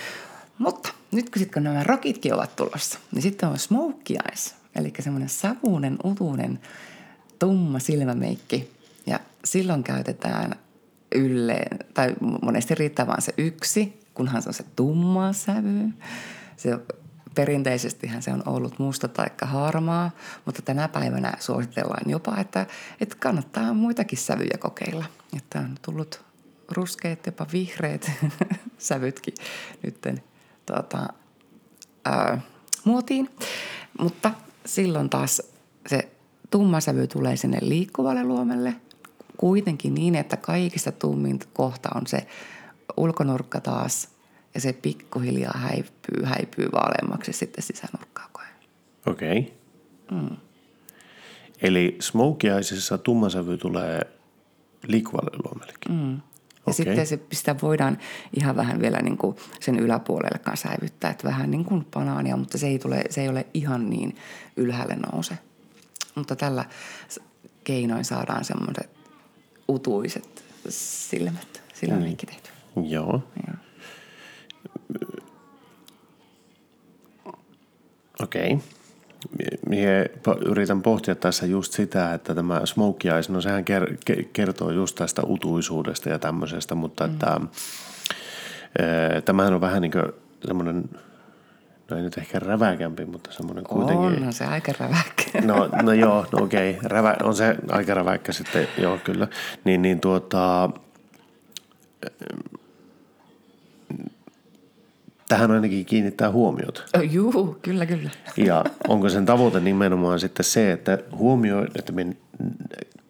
[0.58, 4.94] Mutta nyt kun, sit, kun nämä rokitkin ovat tulossa, niin sitten on smoky eyes, eli
[5.00, 6.60] semmoinen savuinen, utuinen,
[7.40, 8.72] tumma silmämeikki.
[9.08, 10.56] Ja silloin käytetään
[11.16, 15.90] ylleen, tai monesti riittää vain se yksi, kunhan se on se tumma sävy.
[16.58, 16.70] Se
[17.36, 20.12] perinteisestihän se on ollut musta tai harmaa,
[20.46, 22.66] mutta tänä päivänä suositellaan jopa, että,
[23.02, 25.06] että kannattaa muitakin sävyjä kokeilla.
[25.38, 26.26] Että on tullut
[26.72, 28.12] ruskeat, jopa vihreät
[28.78, 29.34] sävytkin
[29.84, 30.24] nytten
[30.66, 31.08] tuota,
[32.06, 32.42] ää,
[32.84, 33.30] muotiin.
[34.00, 34.32] Mutta
[34.66, 35.42] silloin taas
[35.88, 36.10] se
[36.50, 38.76] tumma sävy tulee sinne liikkuvalle luomelle.
[39.38, 42.28] Kuitenkin niin, että kaikista tummin kohta on se
[42.98, 44.10] ulkonurkka taas
[44.54, 48.48] ja se pikkuhiljaa häipyy, häipyy vaaleammaksi sitten sisänurkkaa koen.
[49.06, 49.40] Okei.
[49.40, 50.22] Okay.
[50.22, 50.38] Mm.
[51.62, 54.02] Eli smokiaisessa tummasävy tulee
[54.88, 55.92] liikkuvalle luomellekin.
[55.92, 56.22] Mm.
[56.68, 56.74] Ja okay.
[56.74, 57.98] sitten se, sitä voidaan
[58.34, 62.58] ihan vähän vielä niin kuin sen yläpuolelle kanssa häivyttää, että vähän niin kuin banaania, mutta
[62.58, 64.16] se ei, tule, se ei ole ihan niin
[64.58, 65.38] ylhäälle nouse.
[66.16, 66.66] Mutta tällä
[67.64, 68.90] keinoin saadaan semmoiset
[69.68, 72.50] utuiset silmät, silmämeikki tehty.
[72.76, 73.24] Joo.
[73.48, 73.58] Joo.
[78.20, 78.54] Okei.
[78.54, 78.75] Okay.
[79.70, 80.12] Mie
[80.46, 85.22] yritän pohtia tässä just sitä, että tämä smoky eyes, no sehän ker- kertoo just tästä
[85.26, 87.14] utuisuudesta ja tämmöisestä, mutta mm.
[87.14, 87.42] että
[88.80, 90.12] Öö, Tämähän on vähän niin kuin
[90.48, 90.90] semmoinen,
[91.90, 94.06] no ei nyt ehkä räväkämpi, mutta semmoinen kuitenkin.
[94.06, 95.42] Onhan se aika räväkkä.
[95.42, 96.78] No, no joo, no okei.
[96.84, 99.28] Rävä, on se aika räväkkä sitten, joo kyllä.
[99.64, 100.70] Niin, niin tuota,
[105.28, 106.84] tähän ainakin kiinnittää huomiota.
[106.98, 108.10] Oh, juu, kyllä, kyllä.
[108.38, 112.14] Ja onko sen tavoite nimenomaan sitten se, että huomioi, että minä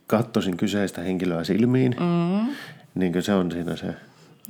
[0.08, 2.56] katsoisin kyseistä henkilöä silmiin, mm.
[2.96, 3.88] niin kuin se on siinä se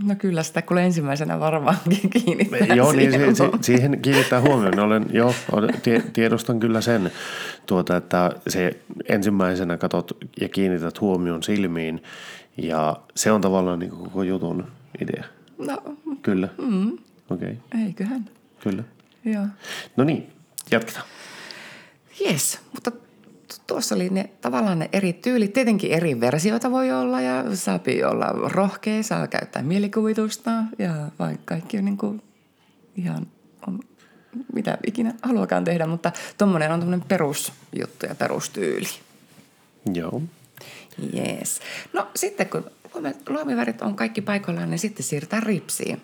[0.04, 4.80] No kyllä sitä kun ensimmäisenä varmaankin kiinnittää Joo, niin siihen siihen kiinnittää huomioon.
[4.80, 5.34] Olen, joo,
[5.84, 7.12] tie- tiedostan kyllä sen,
[7.66, 12.04] tuota, että se ensimmäisenä katot ja kiinnität huomioon silmiin
[12.58, 14.68] ja se on tavallaan niin koko jutun
[15.02, 15.24] idea.
[15.58, 15.78] No,
[16.22, 16.50] Kyllä.
[16.58, 16.98] Mm.
[17.30, 17.86] Okei, okay.
[17.86, 18.30] eiköhän.
[18.60, 18.84] kyllä.
[19.26, 19.46] Joo.
[19.98, 20.34] No niin,
[20.72, 21.06] jatketaan.
[22.22, 22.92] Yes, mutta
[23.68, 25.54] tuossa oli ne, tavallaan ne eri tyylit.
[25.54, 31.78] Tietenkin eri versioita voi olla ja saapi olla rohkea, saa käyttää mielikuvitusta ja vaikka kaikki
[31.78, 32.22] on niin kuin
[32.96, 33.28] ihan
[33.68, 33.80] on,
[34.54, 38.88] mitä ikinä haluakaan tehdä, mutta tuommoinen on tuommoinen perusjuttu ja perustyyli.
[39.94, 40.22] Joo.
[41.14, 41.60] Jees.
[41.94, 46.02] No sitten kun luomi- luomivärit on kaikki paikoillaan, niin sitten siirrytään ripsiin.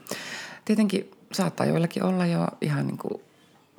[0.66, 3.22] Tietenkin saattaa joillakin olla jo ihan niin kuin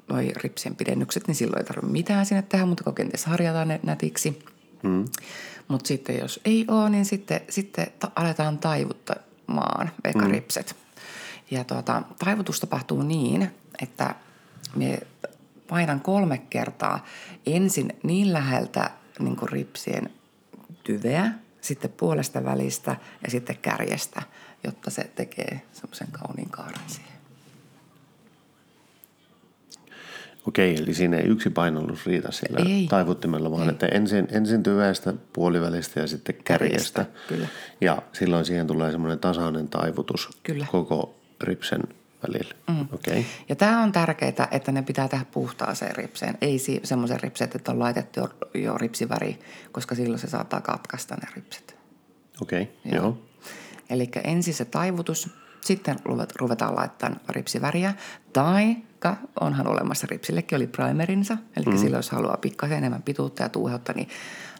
[0.09, 3.81] noi ripsien pidennykset, niin silloin ei tarvitse mitään sinne tehdä, mutta kun kenties harjataan ne
[3.83, 4.45] nätiksi.
[4.83, 5.05] Hmm.
[5.69, 10.31] Mutta sitten jos ei ole, niin sitten, sitten ta- aletaan taivuttamaan eka hmm.
[10.31, 10.77] ripset.
[11.51, 13.51] Ja tuota, taivutus tapahtuu niin,
[13.83, 14.15] että
[14.77, 14.99] me
[15.69, 17.05] painan kolme kertaa
[17.47, 20.11] ensin niin läheltä niin kuin ripsien
[20.85, 24.23] tyveä, sitten puolesta välistä ja sitten kärjestä,
[24.65, 27.13] jotta se tekee semmoisen kauniin kaaren siihen.
[30.49, 32.87] Okei, eli siinä ei yksi painallus riitä sillä Ei.
[32.91, 33.69] taivuttimella, vaan Ei.
[33.69, 37.05] että ensin, ensin tyvestä, puolivälistä ja sitten kärjestä.
[37.05, 37.49] Kärjestä, kyllä.
[37.81, 40.67] Ja silloin siihen tulee semmoinen tasainen taivutus Kyllä.
[40.73, 41.83] koko ripsen
[42.29, 42.55] välillä.
[42.69, 42.81] Mm.
[42.93, 43.21] Okei.
[43.21, 43.25] Okay.
[43.49, 46.39] Ja tämä on tärkeää, että ne pitää tehdä puhtaaseen ripseen.
[46.41, 49.39] Ei si- semmoisen ripseen, että on laitettu jo, jo ripsiväri,
[49.73, 51.77] koska silloin se saattaa katkaista ne ripset.
[52.43, 52.99] Okei, okay.
[52.99, 53.19] joo.
[53.93, 57.95] Eli ensin se taivutus, sitten ruvet- ruvetaan laittamaan ripsiväriä.
[58.33, 58.77] Tai
[59.41, 61.37] onhan olemassa ripsillekin oli primerinsa.
[61.57, 61.77] Eli mm.
[61.77, 64.09] silloin jos haluaa pikkasen enemmän pituutta ja tuuheutta, niin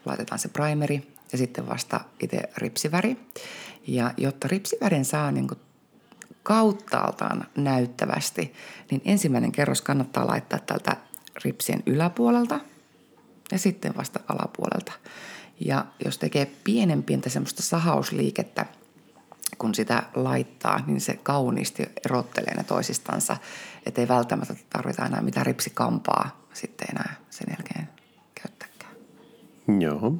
[0.05, 3.17] laitetaan se primeri ja sitten vasta itse ripsiväri.
[3.87, 5.59] Ja jotta ripsivärin saa niin kuin
[6.43, 8.53] kauttaaltaan näyttävästi,
[8.91, 10.97] niin ensimmäinen kerros kannattaa laittaa tältä
[11.43, 12.59] ripsien yläpuolelta
[13.51, 14.91] ja sitten vasta alapuolelta.
[15.59, 18.65] Ja jos tekee pienen pientä semmoista sahausliikettä,
[19.57, 23.37] kun sitä laittaa, niin se kauniisti erottelee ne toisistansa,
[23.85, 27.89] että ei välttämättä tarvita enää mitään ripsikampaa sitten enää sen jälkeen
[28.41, 28.95] käyttääkään.
[29.81, 30.13] Joo.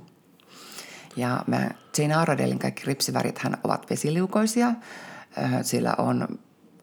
[1.15, 4.73] Ja mä, Jane Aradelin kaikki ripsivärithän ovat vesiliukoisia.
[5.61, 6.27] Sillä on,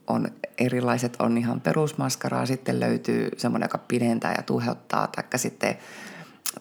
[0.07, 5.79] on erilaiset, on ihan perusmaskaraa, sitten löytyy semmoinen, joka pidentää ja tuheuttaa, taikka sitten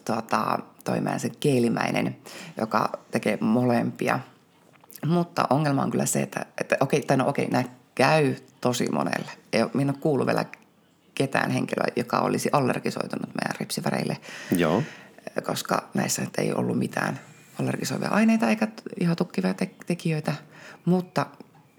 [0.04, 2.16] tota, toimeen se keelimäinen,
[2.56, 4.20] joka tekee molempia.
[5.06, 9.30] Mutta ongelma on kyllä se, että, että okei, tai no okei, nämä käy tosi monelle.
[9.54, 10.44] Ole- minä en ole kuullut vielä
[11.14, 14.16] ketään henkilöä, joka olisi allergisoitunut meidän ripsiväreille
[14.56, 14.82] Joo.
[15.46, 17.20] koska näissä ei ollut mitään
[17.60, 18.68] allergisoivia aineita eikä
[19.00, 20.34] ihan tukkivia te- tekijöitä.
[20.84, 21.26] Mutta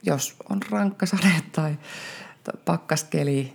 [0.03, 1.77] jos on rankka sade tai
[2.43, 3.53] tai pakkaskeli,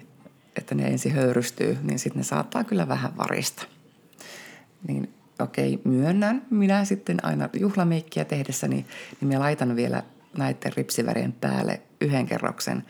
[0.56, 3.66] että ne ensin höyrystyy, niin sitten ne saattaa kyllä vähän varista.
[4.88, 6.42] Niin okei, myönnän.
[6.50, 10.02] Minä sitten aina juhlameikkiä tehdessäni, niin minä laitan vielä
[10.38, 12.84] näiden ripsivärien päälle yhden kerroksen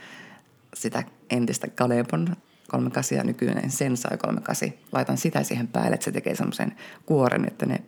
[0.75, 2.37] sitä entistä Kalebon
[2.69, 4.73] 38 ja nykyinen Sensai 38.
[4.93, 7.83] Laitan sitä siihen päälle, että se tekee semmoisen kuoren, että ne,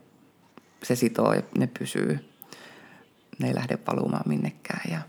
[0.83, 2.19] se sitoo ja ne pysyy.
[3.39, 5.01] Ne ei lähde valumaan minnekään ja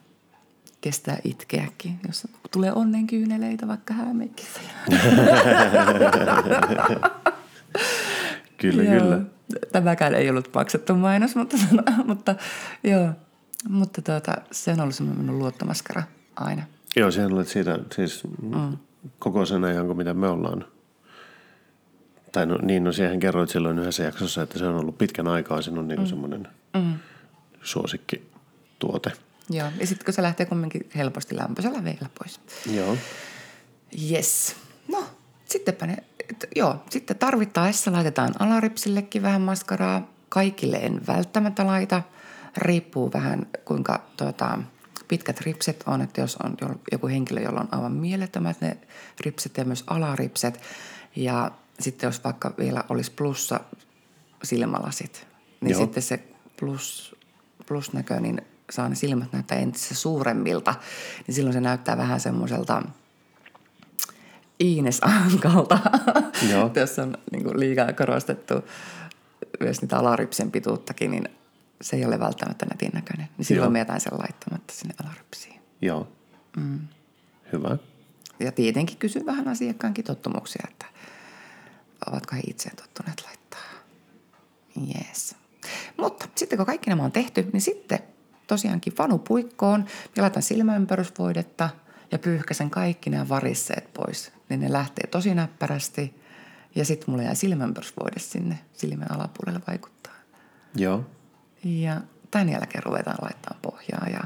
[0.81, 4.59] kestää itkeäkin, jos tulee onnen kyyneleitä vaikka häämeikissä.
[8.57, 9.01] Kyllä, Joo.
[9.01, 9.21] kyllä.
[9.71, 11.57] Tämäkään ei ollut maksettu mainos, mutta,
[12.05, 12.35] mutta
[12.83, 13.09] joo.
[13.69, 16.03] Mutta tuota, se on ollut semmoinen minun luottomaskara
[16.35, 16.63] aina.
[16.95, 18.77] Joo, sehän olet siitä siis mm.
[19.19, 20.65] koko sen ajan, kun mitä me ollaan.
[22.31, 25.61] Tai no, niin, no siihen kerroit silloin yhdessä jaksossa, että se on ollut pitkän aikaa
[25.61, 26.05] sinun niin mm.
[26.05, 26.93] semmoinen mm.
[27.61, 29.11] suosikkituote.
[29.49, 32.39] Joo, ja sitten kun se lähtee kumminkin helposti lämpöisellä veellä pois.
[32.75, 32.97] Joo.
[34.11, 34.55] Yes.
[34.87, 35.03] No,
[35.45, 35.97] sittenpä ne,
[36.55, 40.07] joo, sitten tarvittaessa laitetaan alaripsillekin vähän maskaraa.
[40.29, 42.01] Kaikille en välttämättä laita.
[42.57, 44.59] Riippuu vähän kuinka tuota,
[45.07, 48.77] pitkät ripset on, että jos on jo- joku henkilö, jolla on aivan mielettömät ne
[49.19, 50.61] ripset ja myös alaripset.
[51.15, 53.59] Ja sitten jos vaikka vielä olisi plussa
[54.43, 55.27] silmälasit,
[55.61, 55.81] niin Joo.
[55.81, 56.23] sitten se
[56.59, 57.15] plus,
[57.65, 60.75] plusnäkö, niin saa ne silmät näyttää entistä suuremmilta,
[61.27, 62.83] niin silloin se näyttää vähän semmoiselta
[64.63, 65.79] Iines Ankalta,
[66.51, 66.69] Joo.
[66.79, 68.53] tässä on niin kuin liikaa korostettu
[69.59, 71.29] myös niitä alarypsien pituuttakin, niin
[71.81, 73.29] se ei ole välttämättä nätin näköinen.
[73.37, 73.71] Niin silloin Joo.
[73.71, 75.61] me jätän sen laittamatta sinne alarypsiin.
[75.81, 76.07] Joo.
[76.57, 76.79] Mm.
[77.53, 77.77] Hyvä.
[78.39, 80.85] Ja tietenkin kysyn vähän asiakkaankin tottumuksia, että
[82.07, 83.59] ovatko he itse tottuneet laittaa.
[84.87, 85.35] Yes.
[85.97, 87.99] Mutta sitten kun kaikki nämä on tehty, niin sitten
[88.47, 89.85] tosiaankin vanupuikkoon.
[90.17, 91.69] Laitan silmäympärysvoidetta
[92.11, 94.31] ja pyyhkäsen kaikki nämä varisseet pois.
[94.49, 96.21] Niin ne lähtee tosi näppärästi
[96.75, 100.13] ja sitten mulla jää silmäympärysvoide sinne silmän alapuolelle vaikuttaa.
[100.75, 101.05] Joo.
[101.63, 104.23] Ja tämän jälkeen ruvetaan laittamaan pohjaa ja,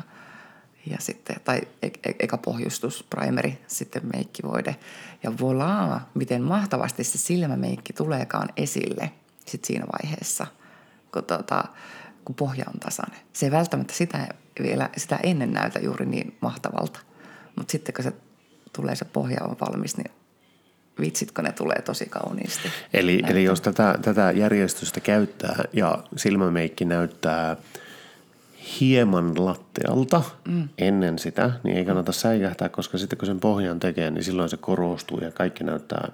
[0.85, 4.75] ja sitten, tai e- e- eka pohjustus, primeri, sitten meikkivoide.
[5.23, 9.11] Ja voilà, miten mahtavasti se silmämeikki tuleekaan esille
[9.45, 10.47] sit siinä vaiheessa,
[11.13, 11.63] kun, tota,
[12.25, 13.19] kun pohja on tasainen.
[13.33, 14.27] Se ei välttämättä sitä,
[14.61, 16.99] vielä, sitä ennen näytä juuri niin mahtavalta,
[17.55, 18.13] mutta sitten kun se
[18.73, 20.11] tulee se pohja on valmis, niin
[20.99, 22.69] vitsitkö ne tulee tosi kauniisti.
[22.93, 27.57] Eli, eli jos tätä, tätä järjestystä käyttää ja silmämeikki näyttää
[28.79, 30.69] hieman lattealta mm.
[30.77, 34.57] ennen sitä, niin ei kannata säikähtää, koska sitten kun sen pohjan tekee, niin silloin se
[34.57, 36.11] korostuu ja kaikki näyttää,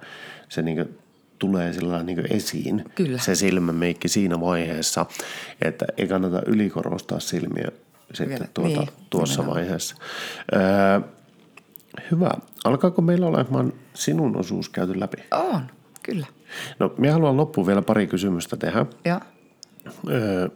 [0.48, 0.98] se niin
[1.38, 3.18] tulee sillä niin esiin, Kyllä.
[3.18, 5.06] se silmämeikki siinä vaiheessa,
[5.62, 7.68] että ei kannata ylikorostaa silmiä
[8.14, 9.56] sitten Vielä, tuota, niin, tuossa nimenomaan.
[9.56, 9.96] vaiheessa.
[10.54, 11.00] Öö,
[12.10, 12.30] hyvä.
[12.64, 15.16] Alkaako meillä olemaan sinun osuus käyty läpi?
[15.30, 15.60] On,
[16.02, 16.26] kyllä.
[16.78, 18.86] No, minä haluan loppuun vielä pari kysymystä tehdä.
[19.04, 19.20] Ja
[20.08, 20.48] Öö,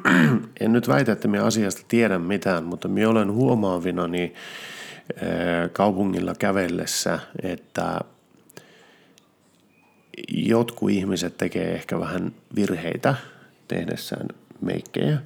[0.60, 4.34] en nyt väitä, että minä asiasta tiedän mitään, mutta minä olen huomaavinani
[5.22, 8.00] öö, kaupungilla kävellessä, että
[10.28, 13.14] jotkut ihmiset tekee ehkä vähän virheitä
[13.68, 14.26] tehdessään
[14.60, 15.18] meikkejä.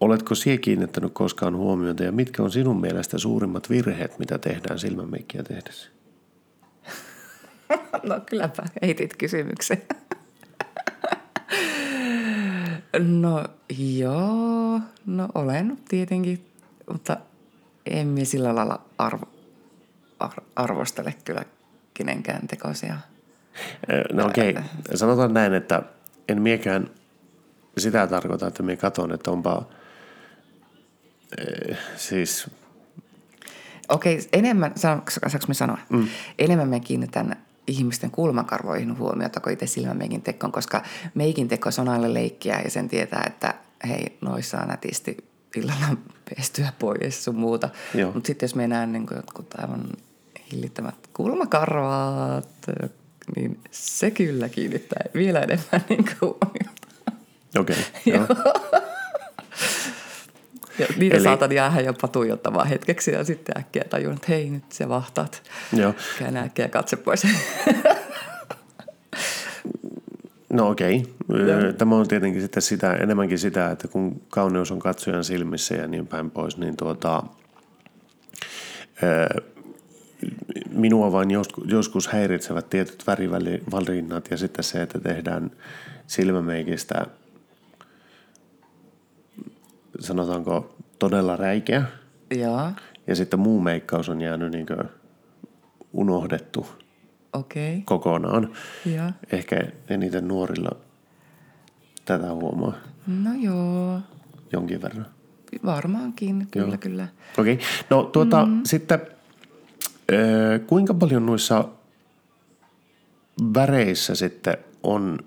[0.00, 5.42] Oletko siihen kiinnittänyt koskaan huomiota ja mitkä on sinun mielestä suurimmat virheet, mitä tehdään silmämeikkiä
[5.42, 5.90] tehdessä?
[8.02, 9.82] No kylläpä heitit kysymyksen.
[12.98, 13.44] No
[13.78, 16.46] joo, no olen tietenkin,
[16.90, 17.16] mutta
[17.86, 19.28] en minä sillä lailla arvo,
[20.20, 21.44] ar, arvostele kyllä
[21.94, 22.98] kenenkään tekoisia.
[24.12, 24.62] No okei, okay.
[24.94, 25.82] sanotaan näin, että
[26.28, 26.90] en miekään
[27.78, 29.66] sitä tarkoita, että minä katon, että onpa
[31.96, 32.50] siis
[33.88, 35.10] Okei, enemmän, saanko,
[35.48, 35.78] me sanoa?
[35.88, 36.08] Mm.
[36.38, 37.36] Enemmän me kiinnitän
[37.66, 40.82] ihmisten kulmakarvoihin huomiota kuin itse silmämeikin tekoon, koska
[41.14, 43.54] meikin teko on aina leikkiä ja sen tietää, että
[43.88, 45.16] hei, noissa saa nätisti
[45.56, 45.96] illalla
[46.34, 47.68] pestyä pois sun muuta.
[47.94, 48.12] Joo.
[48.12, 49.84] Mutta sitten jos me näen niin jotkut aivan
[50.52, 52.48] hillittömät kulmakarvat,
[53.36, 56.88] niin se kyllä kiinnittää vielä enemmän niin huomiota.
[57.58, 57.76] okei.
[58.20, 58.26] Okay,
[60.78, 64.72] Ja niitä Eli- saatan jäädä jopa tuijottamaan hetkeksi ja sitten äkkiä tajun, että hei nyt
[64.72, 65.42] se vahtaat.
[65.72, 65.94] Joo.
[66.18, 67.26] Käyn äkkiä katse pois.
[70.52, 71.02] No okei.
[71.28, 71.72] Okay.
[71.72, 76.06] Tämä on tietenkin sitten sitä, enemmänkin sitä, että kun kauneus on katsojan silmissä ja niin
[76.06, 77.22] päin pois, niin tuota,
[80.70, 85.50] minua vain joskus, joskus häiritsevät tietyt värivalinnat ja sitten se, että tehdään
[86.06, 87.06] silmämeikistä
[90.00, 91.82] sanotaanko todella räikeä
[92.36, 92.70] Joo,
[93.06, 94.66] ja sitten muu meikkaus on jäänyt niin
[95.92, 96.66] unohdettu.
[97.32, 97.80] Okay.
[97.84, 98.52] kokonaan.
[98.96, 99.10] Joo.
[99.32, 100.70] Ehkä eniten nuorilla
[102.04, 102.72] tätä huomaa
[103.06, 104.00] No joo,
[104.52, 105.06] jonkin verran.
[105.64, 106.78] varmaankin, kyllä, Joo.
[106.78, 107.08] kyllä.
[107.38, 107.66] Okei, okay.
[107.90, 108.60] no tuota mm.
[108.64, 109.00] sitten
[110.12, 111.68] ö, kuinka paljon noissa
[113.54, 115.18] väreissä sitten on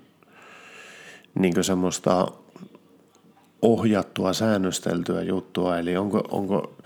[1.34, 2.28] niin semmoista
[3.62, 6.76] ohjattua, säännösteltyä juttua, eli onko, onko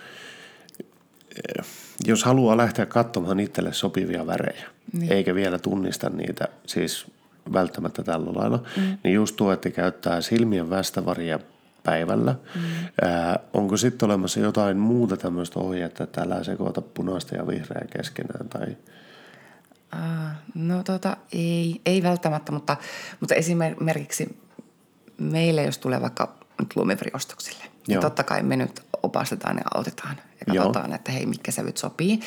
[0.80, 1.62] ö,
[2.06, 5.12] jos haluaa lähteä katsomaan itselle sopivia värejä, niin.
[5.12, 7.06] eikä vielä tunnista niitä, siis
[7.52, 8.98] välttämättä tällä lailla, mm.
[9.04, 11.38] niin just tuo, että käyttää silmien västävaria
[11.82, 12.34] päivällä.
[12.54, 12.60] Mm.
[13.02, 18.48] Ää, onko sitten olemassa jotain muuta tämmöistä ohjetta, että älä sekoita punaista ja vihreää keskenään?
[18.48, 18.76] Tai...
[19.90, 22.76] Ah, no tota, ei, ei välttämättä, mutta,
[23.20, 24.38] mutta esimerkiksi
[25.18, 27.72] meille, jos tulee vaikka nyt lumivriostoksille, Joo.
[27.88, 30.64] niin totta kai me nyt opastetaan ja autetaan ja Joo.
[30.64, 32.20] katsotaan, että hei, mitkä sävyt sopii.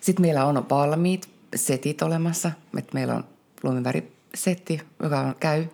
[0.00, 3.24] Sitten meillä on valmiit setit olemassa, että meillä on
[3.62, 5.66] lumivärisetti, joka on, käy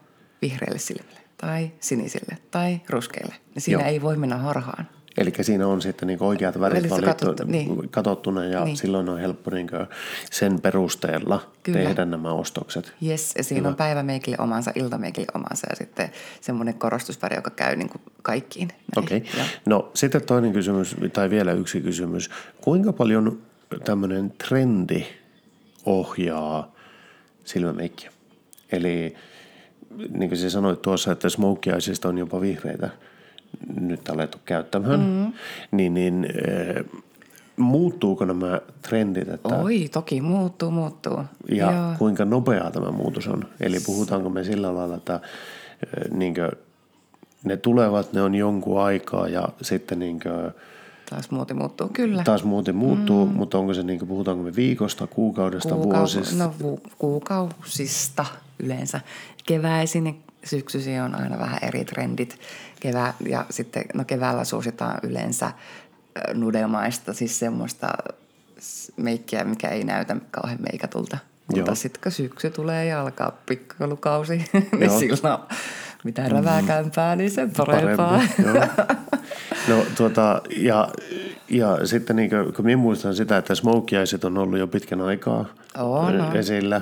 [0.42, 3.34] vihreille silmille tai sinisille tai ruskeille.
[3.58, 3.90] Siinä Joo.
[3.90, 4.88] ei voi mennä harhaan.
[5.16, 7.88] Eli siinä on sitten niin oikeat värit valittu, katsottu, niin.
[7.88, 8.76] katsottuna ja Niin.
[8.76, 9.68] silloin on helppo niin
[10.30, 11.78] sen perusteella Kyllä.
[11.78, 12.92] tehdä nämä ostokset.
[13.06, 17.88] Yes, ja siinä on päivämeikille omansa, iltameikille omansa ja sitten semmoinen korostusväri, joka käy niin
[17.88, 18.68] kuin kaikkiin.
[18.96, 19.18] Okei.
[19.18, 19.44] Okay.
[19.66, 22.30] No sitten toinen kysymys, tai vielä yksi kysymys.
[22.60, 23.42] Kuinka paljon
[23.84, 25.06] tämmöinen trendi
[25.86, 26.72] ohjaa
[27.44, 28.12] silmämeikkiä?
[28.72, 29.14] Eli
[30.10, 32.90] niin kuin sä sanoit tuossa, että smokeaisista on jopa vihreitä
[33.80, 35.32] nyt alettu käyttämään, mm-hmm.
[35.70, 37.00] niin, niin äh,
[37.56, 39.28] muuttuuko nämä trendit?
[39.28, 41.18] Että, Oi, toki muuttuu, muuttuu.
[41.48, 41.94] ja Joo.
[41.98, 43.44] kuinka nopeaa tämä muutos on?
[43.60, 45.20] Eli puhutaanko me sillä lailla, että äh,
[46.10, 46.50] niinkö,
[47.44, 50.52] ne tulevat, ne on jonkun aikaa ja sitten niinkö,
[51.10, 52.22] Taas muoti muuttuu, kyllä.
[52.24, 53.32] taas muuten muuttuu, mm.
[53.32, 56.44] mutta onko se niinkö, puhutaanko me viikosta, kuukaudesta, vuosista?
[56.44, 58.26] No vu- kuukausista
[58.58, 59.00] yleensä.
[59.46, 62.38] Keväisin syksyisin on aina vähän eri trendit.
[62.80, 65.52] Kevää, ja sitten no keväällä suositaan yleensä
[66.34, 67.88] nudemaista, siis semmoista
[68.96, 71.18] meikkiä, mikä ei näytä kauhean meikatulta.
[71.50, 71.56] Joo.
[71.56, 74.44] Mutta sitten kun syksy tulee ja alkaa pikkulukausi,
[74.78, 75.38] niin silloin
[76.04, 78.10] mitä räväkämpää, niin sen parempaa.
[78.10, 78.86] Parempi, joo.
[79.68, 80.88] No tuota, ja,
[81.50, 85.44] ja sitten niin kuin, kun minä muistan sitä, että smokiaiset on ollut jo pitkän aikaa
[85.78, 86.36] On, on.
[86.36, 86.80] esillä,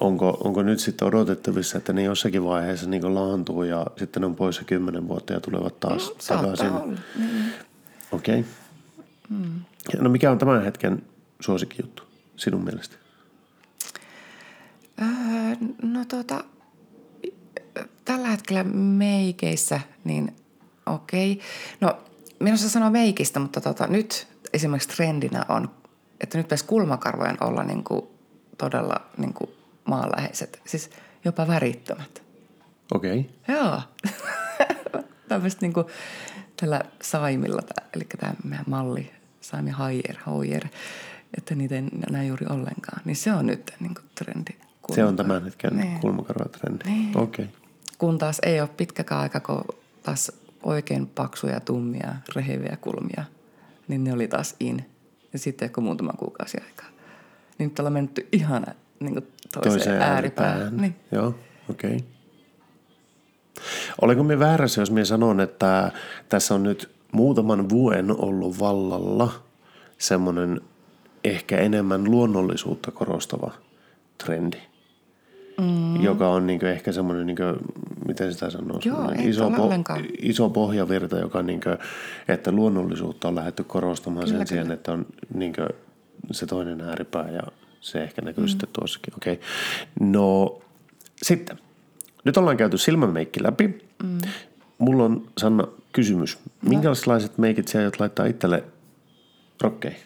[0.00, 4.36] onko, onko nyt sitten odotettavissa, että ne jossakin vaiheessa niin laantuu ja sitten ne on
[4.36, 6.98] poissa kymmenen vuotta ja tulevat taas Saattaa takaisin?
[7.18, 7.52] Niin.
[8.12, 8.40] Okei.
[8.40, 8.50] Okay.
[9.28, 9.60] Mm.
[10.00, 11.02] No mikä on tämän hetken
[11.40, 12.02] suosikkijuttu
[12.36, 12.96] sinun mielestä?
[15.02, 15.06] Öö,
[15.82, 16.44] no tota,
[18.04, 20.36] tällä hetkellä meikeissä, niin
[20.86, 21.40] okei.
[21.80, 21.98] No,
[22.54, 25.70] osaa sanoa meikistä, mutta tota, nyt esimerkiksi trendinä on,
[26.20, 28.06] että nyt pitäisi kulmakarvojen olla niin kuin,
[28.58, 29.50] todella niin kuin
[29.84, 30.90] maanläheiset, siis
[31.24, 32.22] jopa värittömät.
[32.94, 33.18] Okei.
[33.20, 33.56] Okay.
[33.56, 33.82] Joo.
[35.28, 35.86] Tämmöistä niin kuin
[36.60, 37.62] tällä saimilla,
[37.94, 39.10] eli tämä meidän malli,
[39.40, 40.66] saimi haier, hoier,
[41.38, 43.02] että niitä ei näe juuri ollenkaan.
[43.04, 44.52] Niin se on nyt niin kuin trendi.
[44.94, 46.00] Se on tämän hetken Niin.
[46.00, 46.84] kulmakarvatrendi.
[46.84, 47.18] Niin.
[47.18, 47.44] Okei.
[47.44, 47.56] Okay.
[47.98, 49.64] Kun taas ei ole pitkäkään aika, kun
[50.02, 50.32] taas
[50.66, 53.24] oikein paksuja, tummia, reheviä kulmia,
[53.88, 54.84] niin ne oli taas in.
[55.32, 56.88] Ja sitten kun muutama kuukausi aikaa.
[57.58, 58.66] Niin nyt ollaan menty ihan
[59.00, 60.52] niin kuin toiseen, Toiseen ääripäähän.
[60.52, 60.76] ääripäähän.
[60.76, 60.96] Niin.
[61.12, 61.34] Joo,
[61.70, 61.96] okei.
[61.96, 62.06] Okay.
[64.02, 65.92] Olenko minä väärässä, jos minä sanon, että
[66.28, 69.32] tässä on nyt muutaman vuoden ollut vallalla
[69.98, 70.60] semmoinen
[71.24, 73.52] ehkä enemmän luonnollisuutta korostava
[74.24, 74.58] trendi,
[75.60, 76.02] mm.
[76.02, 77.38] joka on niin ehkä semmoinen, niin
[78.06, 80.04] miten sitä sanoo, Joo, iso, ollenkaan.
[80.18, 81.78] iso pohjavirta, joka niin kuin,
[82.28, 85.68] että luonnollisuutta on lähdetty korostamaan Kyllä, sen sijaan, että on niin kuin,
[86.32, 87.42] se toinen ääripää ja
[87.80, 88.48] se ehkä näkyy mm.
[88.48, 89.14] sitten tuossakin.
[89.16, 89.32] Okei.
[89.32, 89.46] Okay.
[90.00, 90.58] No
[91.22, 91.58] sitten,
[92.24, 93.88] nyt ollaan käyty silmämeikki läpi.
[94.02, 94.18] Mm.
[94.78, 96.38] Mulla on Sanna kysymys.
[96.62, 98.64] Minkälaiset meikit sä aiot laittaa itselle
[99.60, 100.00] rokkeihin?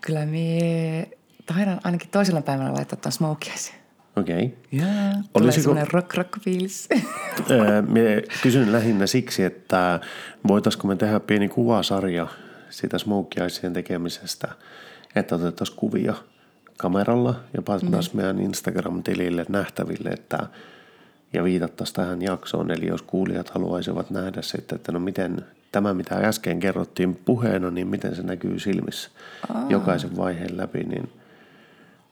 [0.00, 1.08] Kyllä me
[1.46, 3.83] taidan ainakin toisella päivällä laittaa tuon smokiaisen.
[4.16, 4.44] Okei.
[4.44, 4.54] Okay.
[4.72, 6.88] Tulee Olisiko- semmoinen rock rock fiilis.
[7.50, 10.00] Öö, Mie kysyn lähinnä siksi, että
[10.48, 12.26] voitaisiko me tehdä pieni kuvasarja
[12.70, 14.48] siitä smokeaisien tekemisestä,
[15.16, 16.14] että otettaisiin kuvia
[16.76, 20.38] kameralla ja pantaisiin meidän Instagram-tilille nähtäville, että
[21.32, 22.70] ja viitattaisiin tähän jaksoon.
[22.70, 27.86] Eli jos kuulijat haluaisivat nähdä sitten, että no miten tämä, mitä äsken kerrottiin puheena, niin
[27.86, 29.10] miten se näkyy silmissä
[29.54, 29.66] Aa.
[29.68, 31.12] jokaisen vaiheen läpi, niin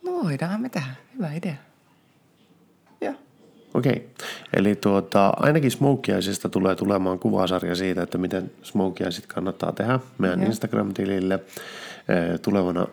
[0.05, 0.94] no voidaan me tehdä.
[1.16, 1.55] Hyvä idea.
[3.75, 4.09] Okei.
[4.57, 10.51] Eli tuota, ainakin smokeaisista tulee tulemaan kuvasarja siitä, että miten smokeaisit kannattaa tehdä meidän Joo.
[10.51, 11.41] Instagram-tilille
[12.09, 12.87] Ee, tulevana.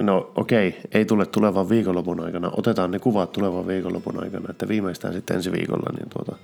[0.00, 2.50] No okei, ei tule tulevan viikonlopun aikana.
[2.56, 6.36] Otetaan ne kuvat tulevan viikonlopun aikana, että viimeistään sitten ensi viikolla niin tuota,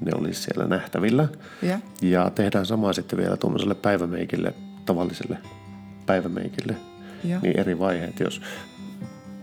[0.00, 1.28] ne olisi siellä nähtävillä.
[1.62, 1.78] Ja.
[2.02, 4.54] Ja tehdään samaa sitten vielä tuommoiselle päivämeikille,
[4.86, 5.38] tavalliselle
[6.06, 6.76] päivämeikille.
[7.24, 7.40] Joo.
[7.42, 8.42] Niin eri vaiheet, jos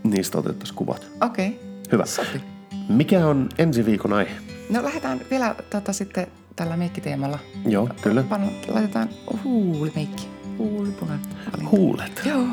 [0.04, 1.06] niistä otettaisiin kuvat.
[1.20, 1.48] Okei.
[1.48, 1.60] Okay.
[1.92, 2.06] Hyvä.
[2.06, 2.55] Sopi.
[2.88, 4.30] Mikä on ensi viikon aihe?
[4.70, 6.26] No lähdetään vielä tota, sitten
[6.56, 7.38] tällä meikkiteemalla.
[7.68, 8.22] Joo, kyllä.
[8.22, 9.08] Pan, laitetaan
[9.44, 10.28] huulimeikki.
[10.58, 11.26] Huulipunainen.
[11.52, 11.70] valinta.
[11.70, 12.22] Huulet.
[12.24, 12.46] Joo.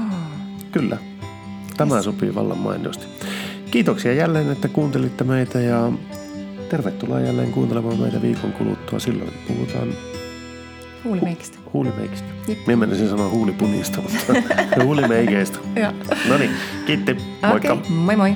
[0.72, 0.98] Kyllä.
[1.78, 3.06] Tämä sopii vallan mainiosti.
[3.72, 5.92] Kiitoksia jälleen, että kuuntelitte meitä ja
[6.70, 9.00] tervetuloa jälleen kuuntelemaan meitä viikon kuluttua.
[9.00, 9.88] Silloin puhutaan
[11.04, 11.58] Huulimeikistä.
[11.74, 12.28] huulimeikistä.
[12.48, 12.58] Jep.
[12.68, 14.34] Minä menisin sanoa huulipunista, mutta
[14.84, 15.60] huulimeikeistä.
[15.76, 15.92] Joo.
[16.30, 16.52] No niin,
[16.86, 17.18] kiitti.
[17.48, 17.74] Moikka.
[17.74, 18.36] Okei, moi moi.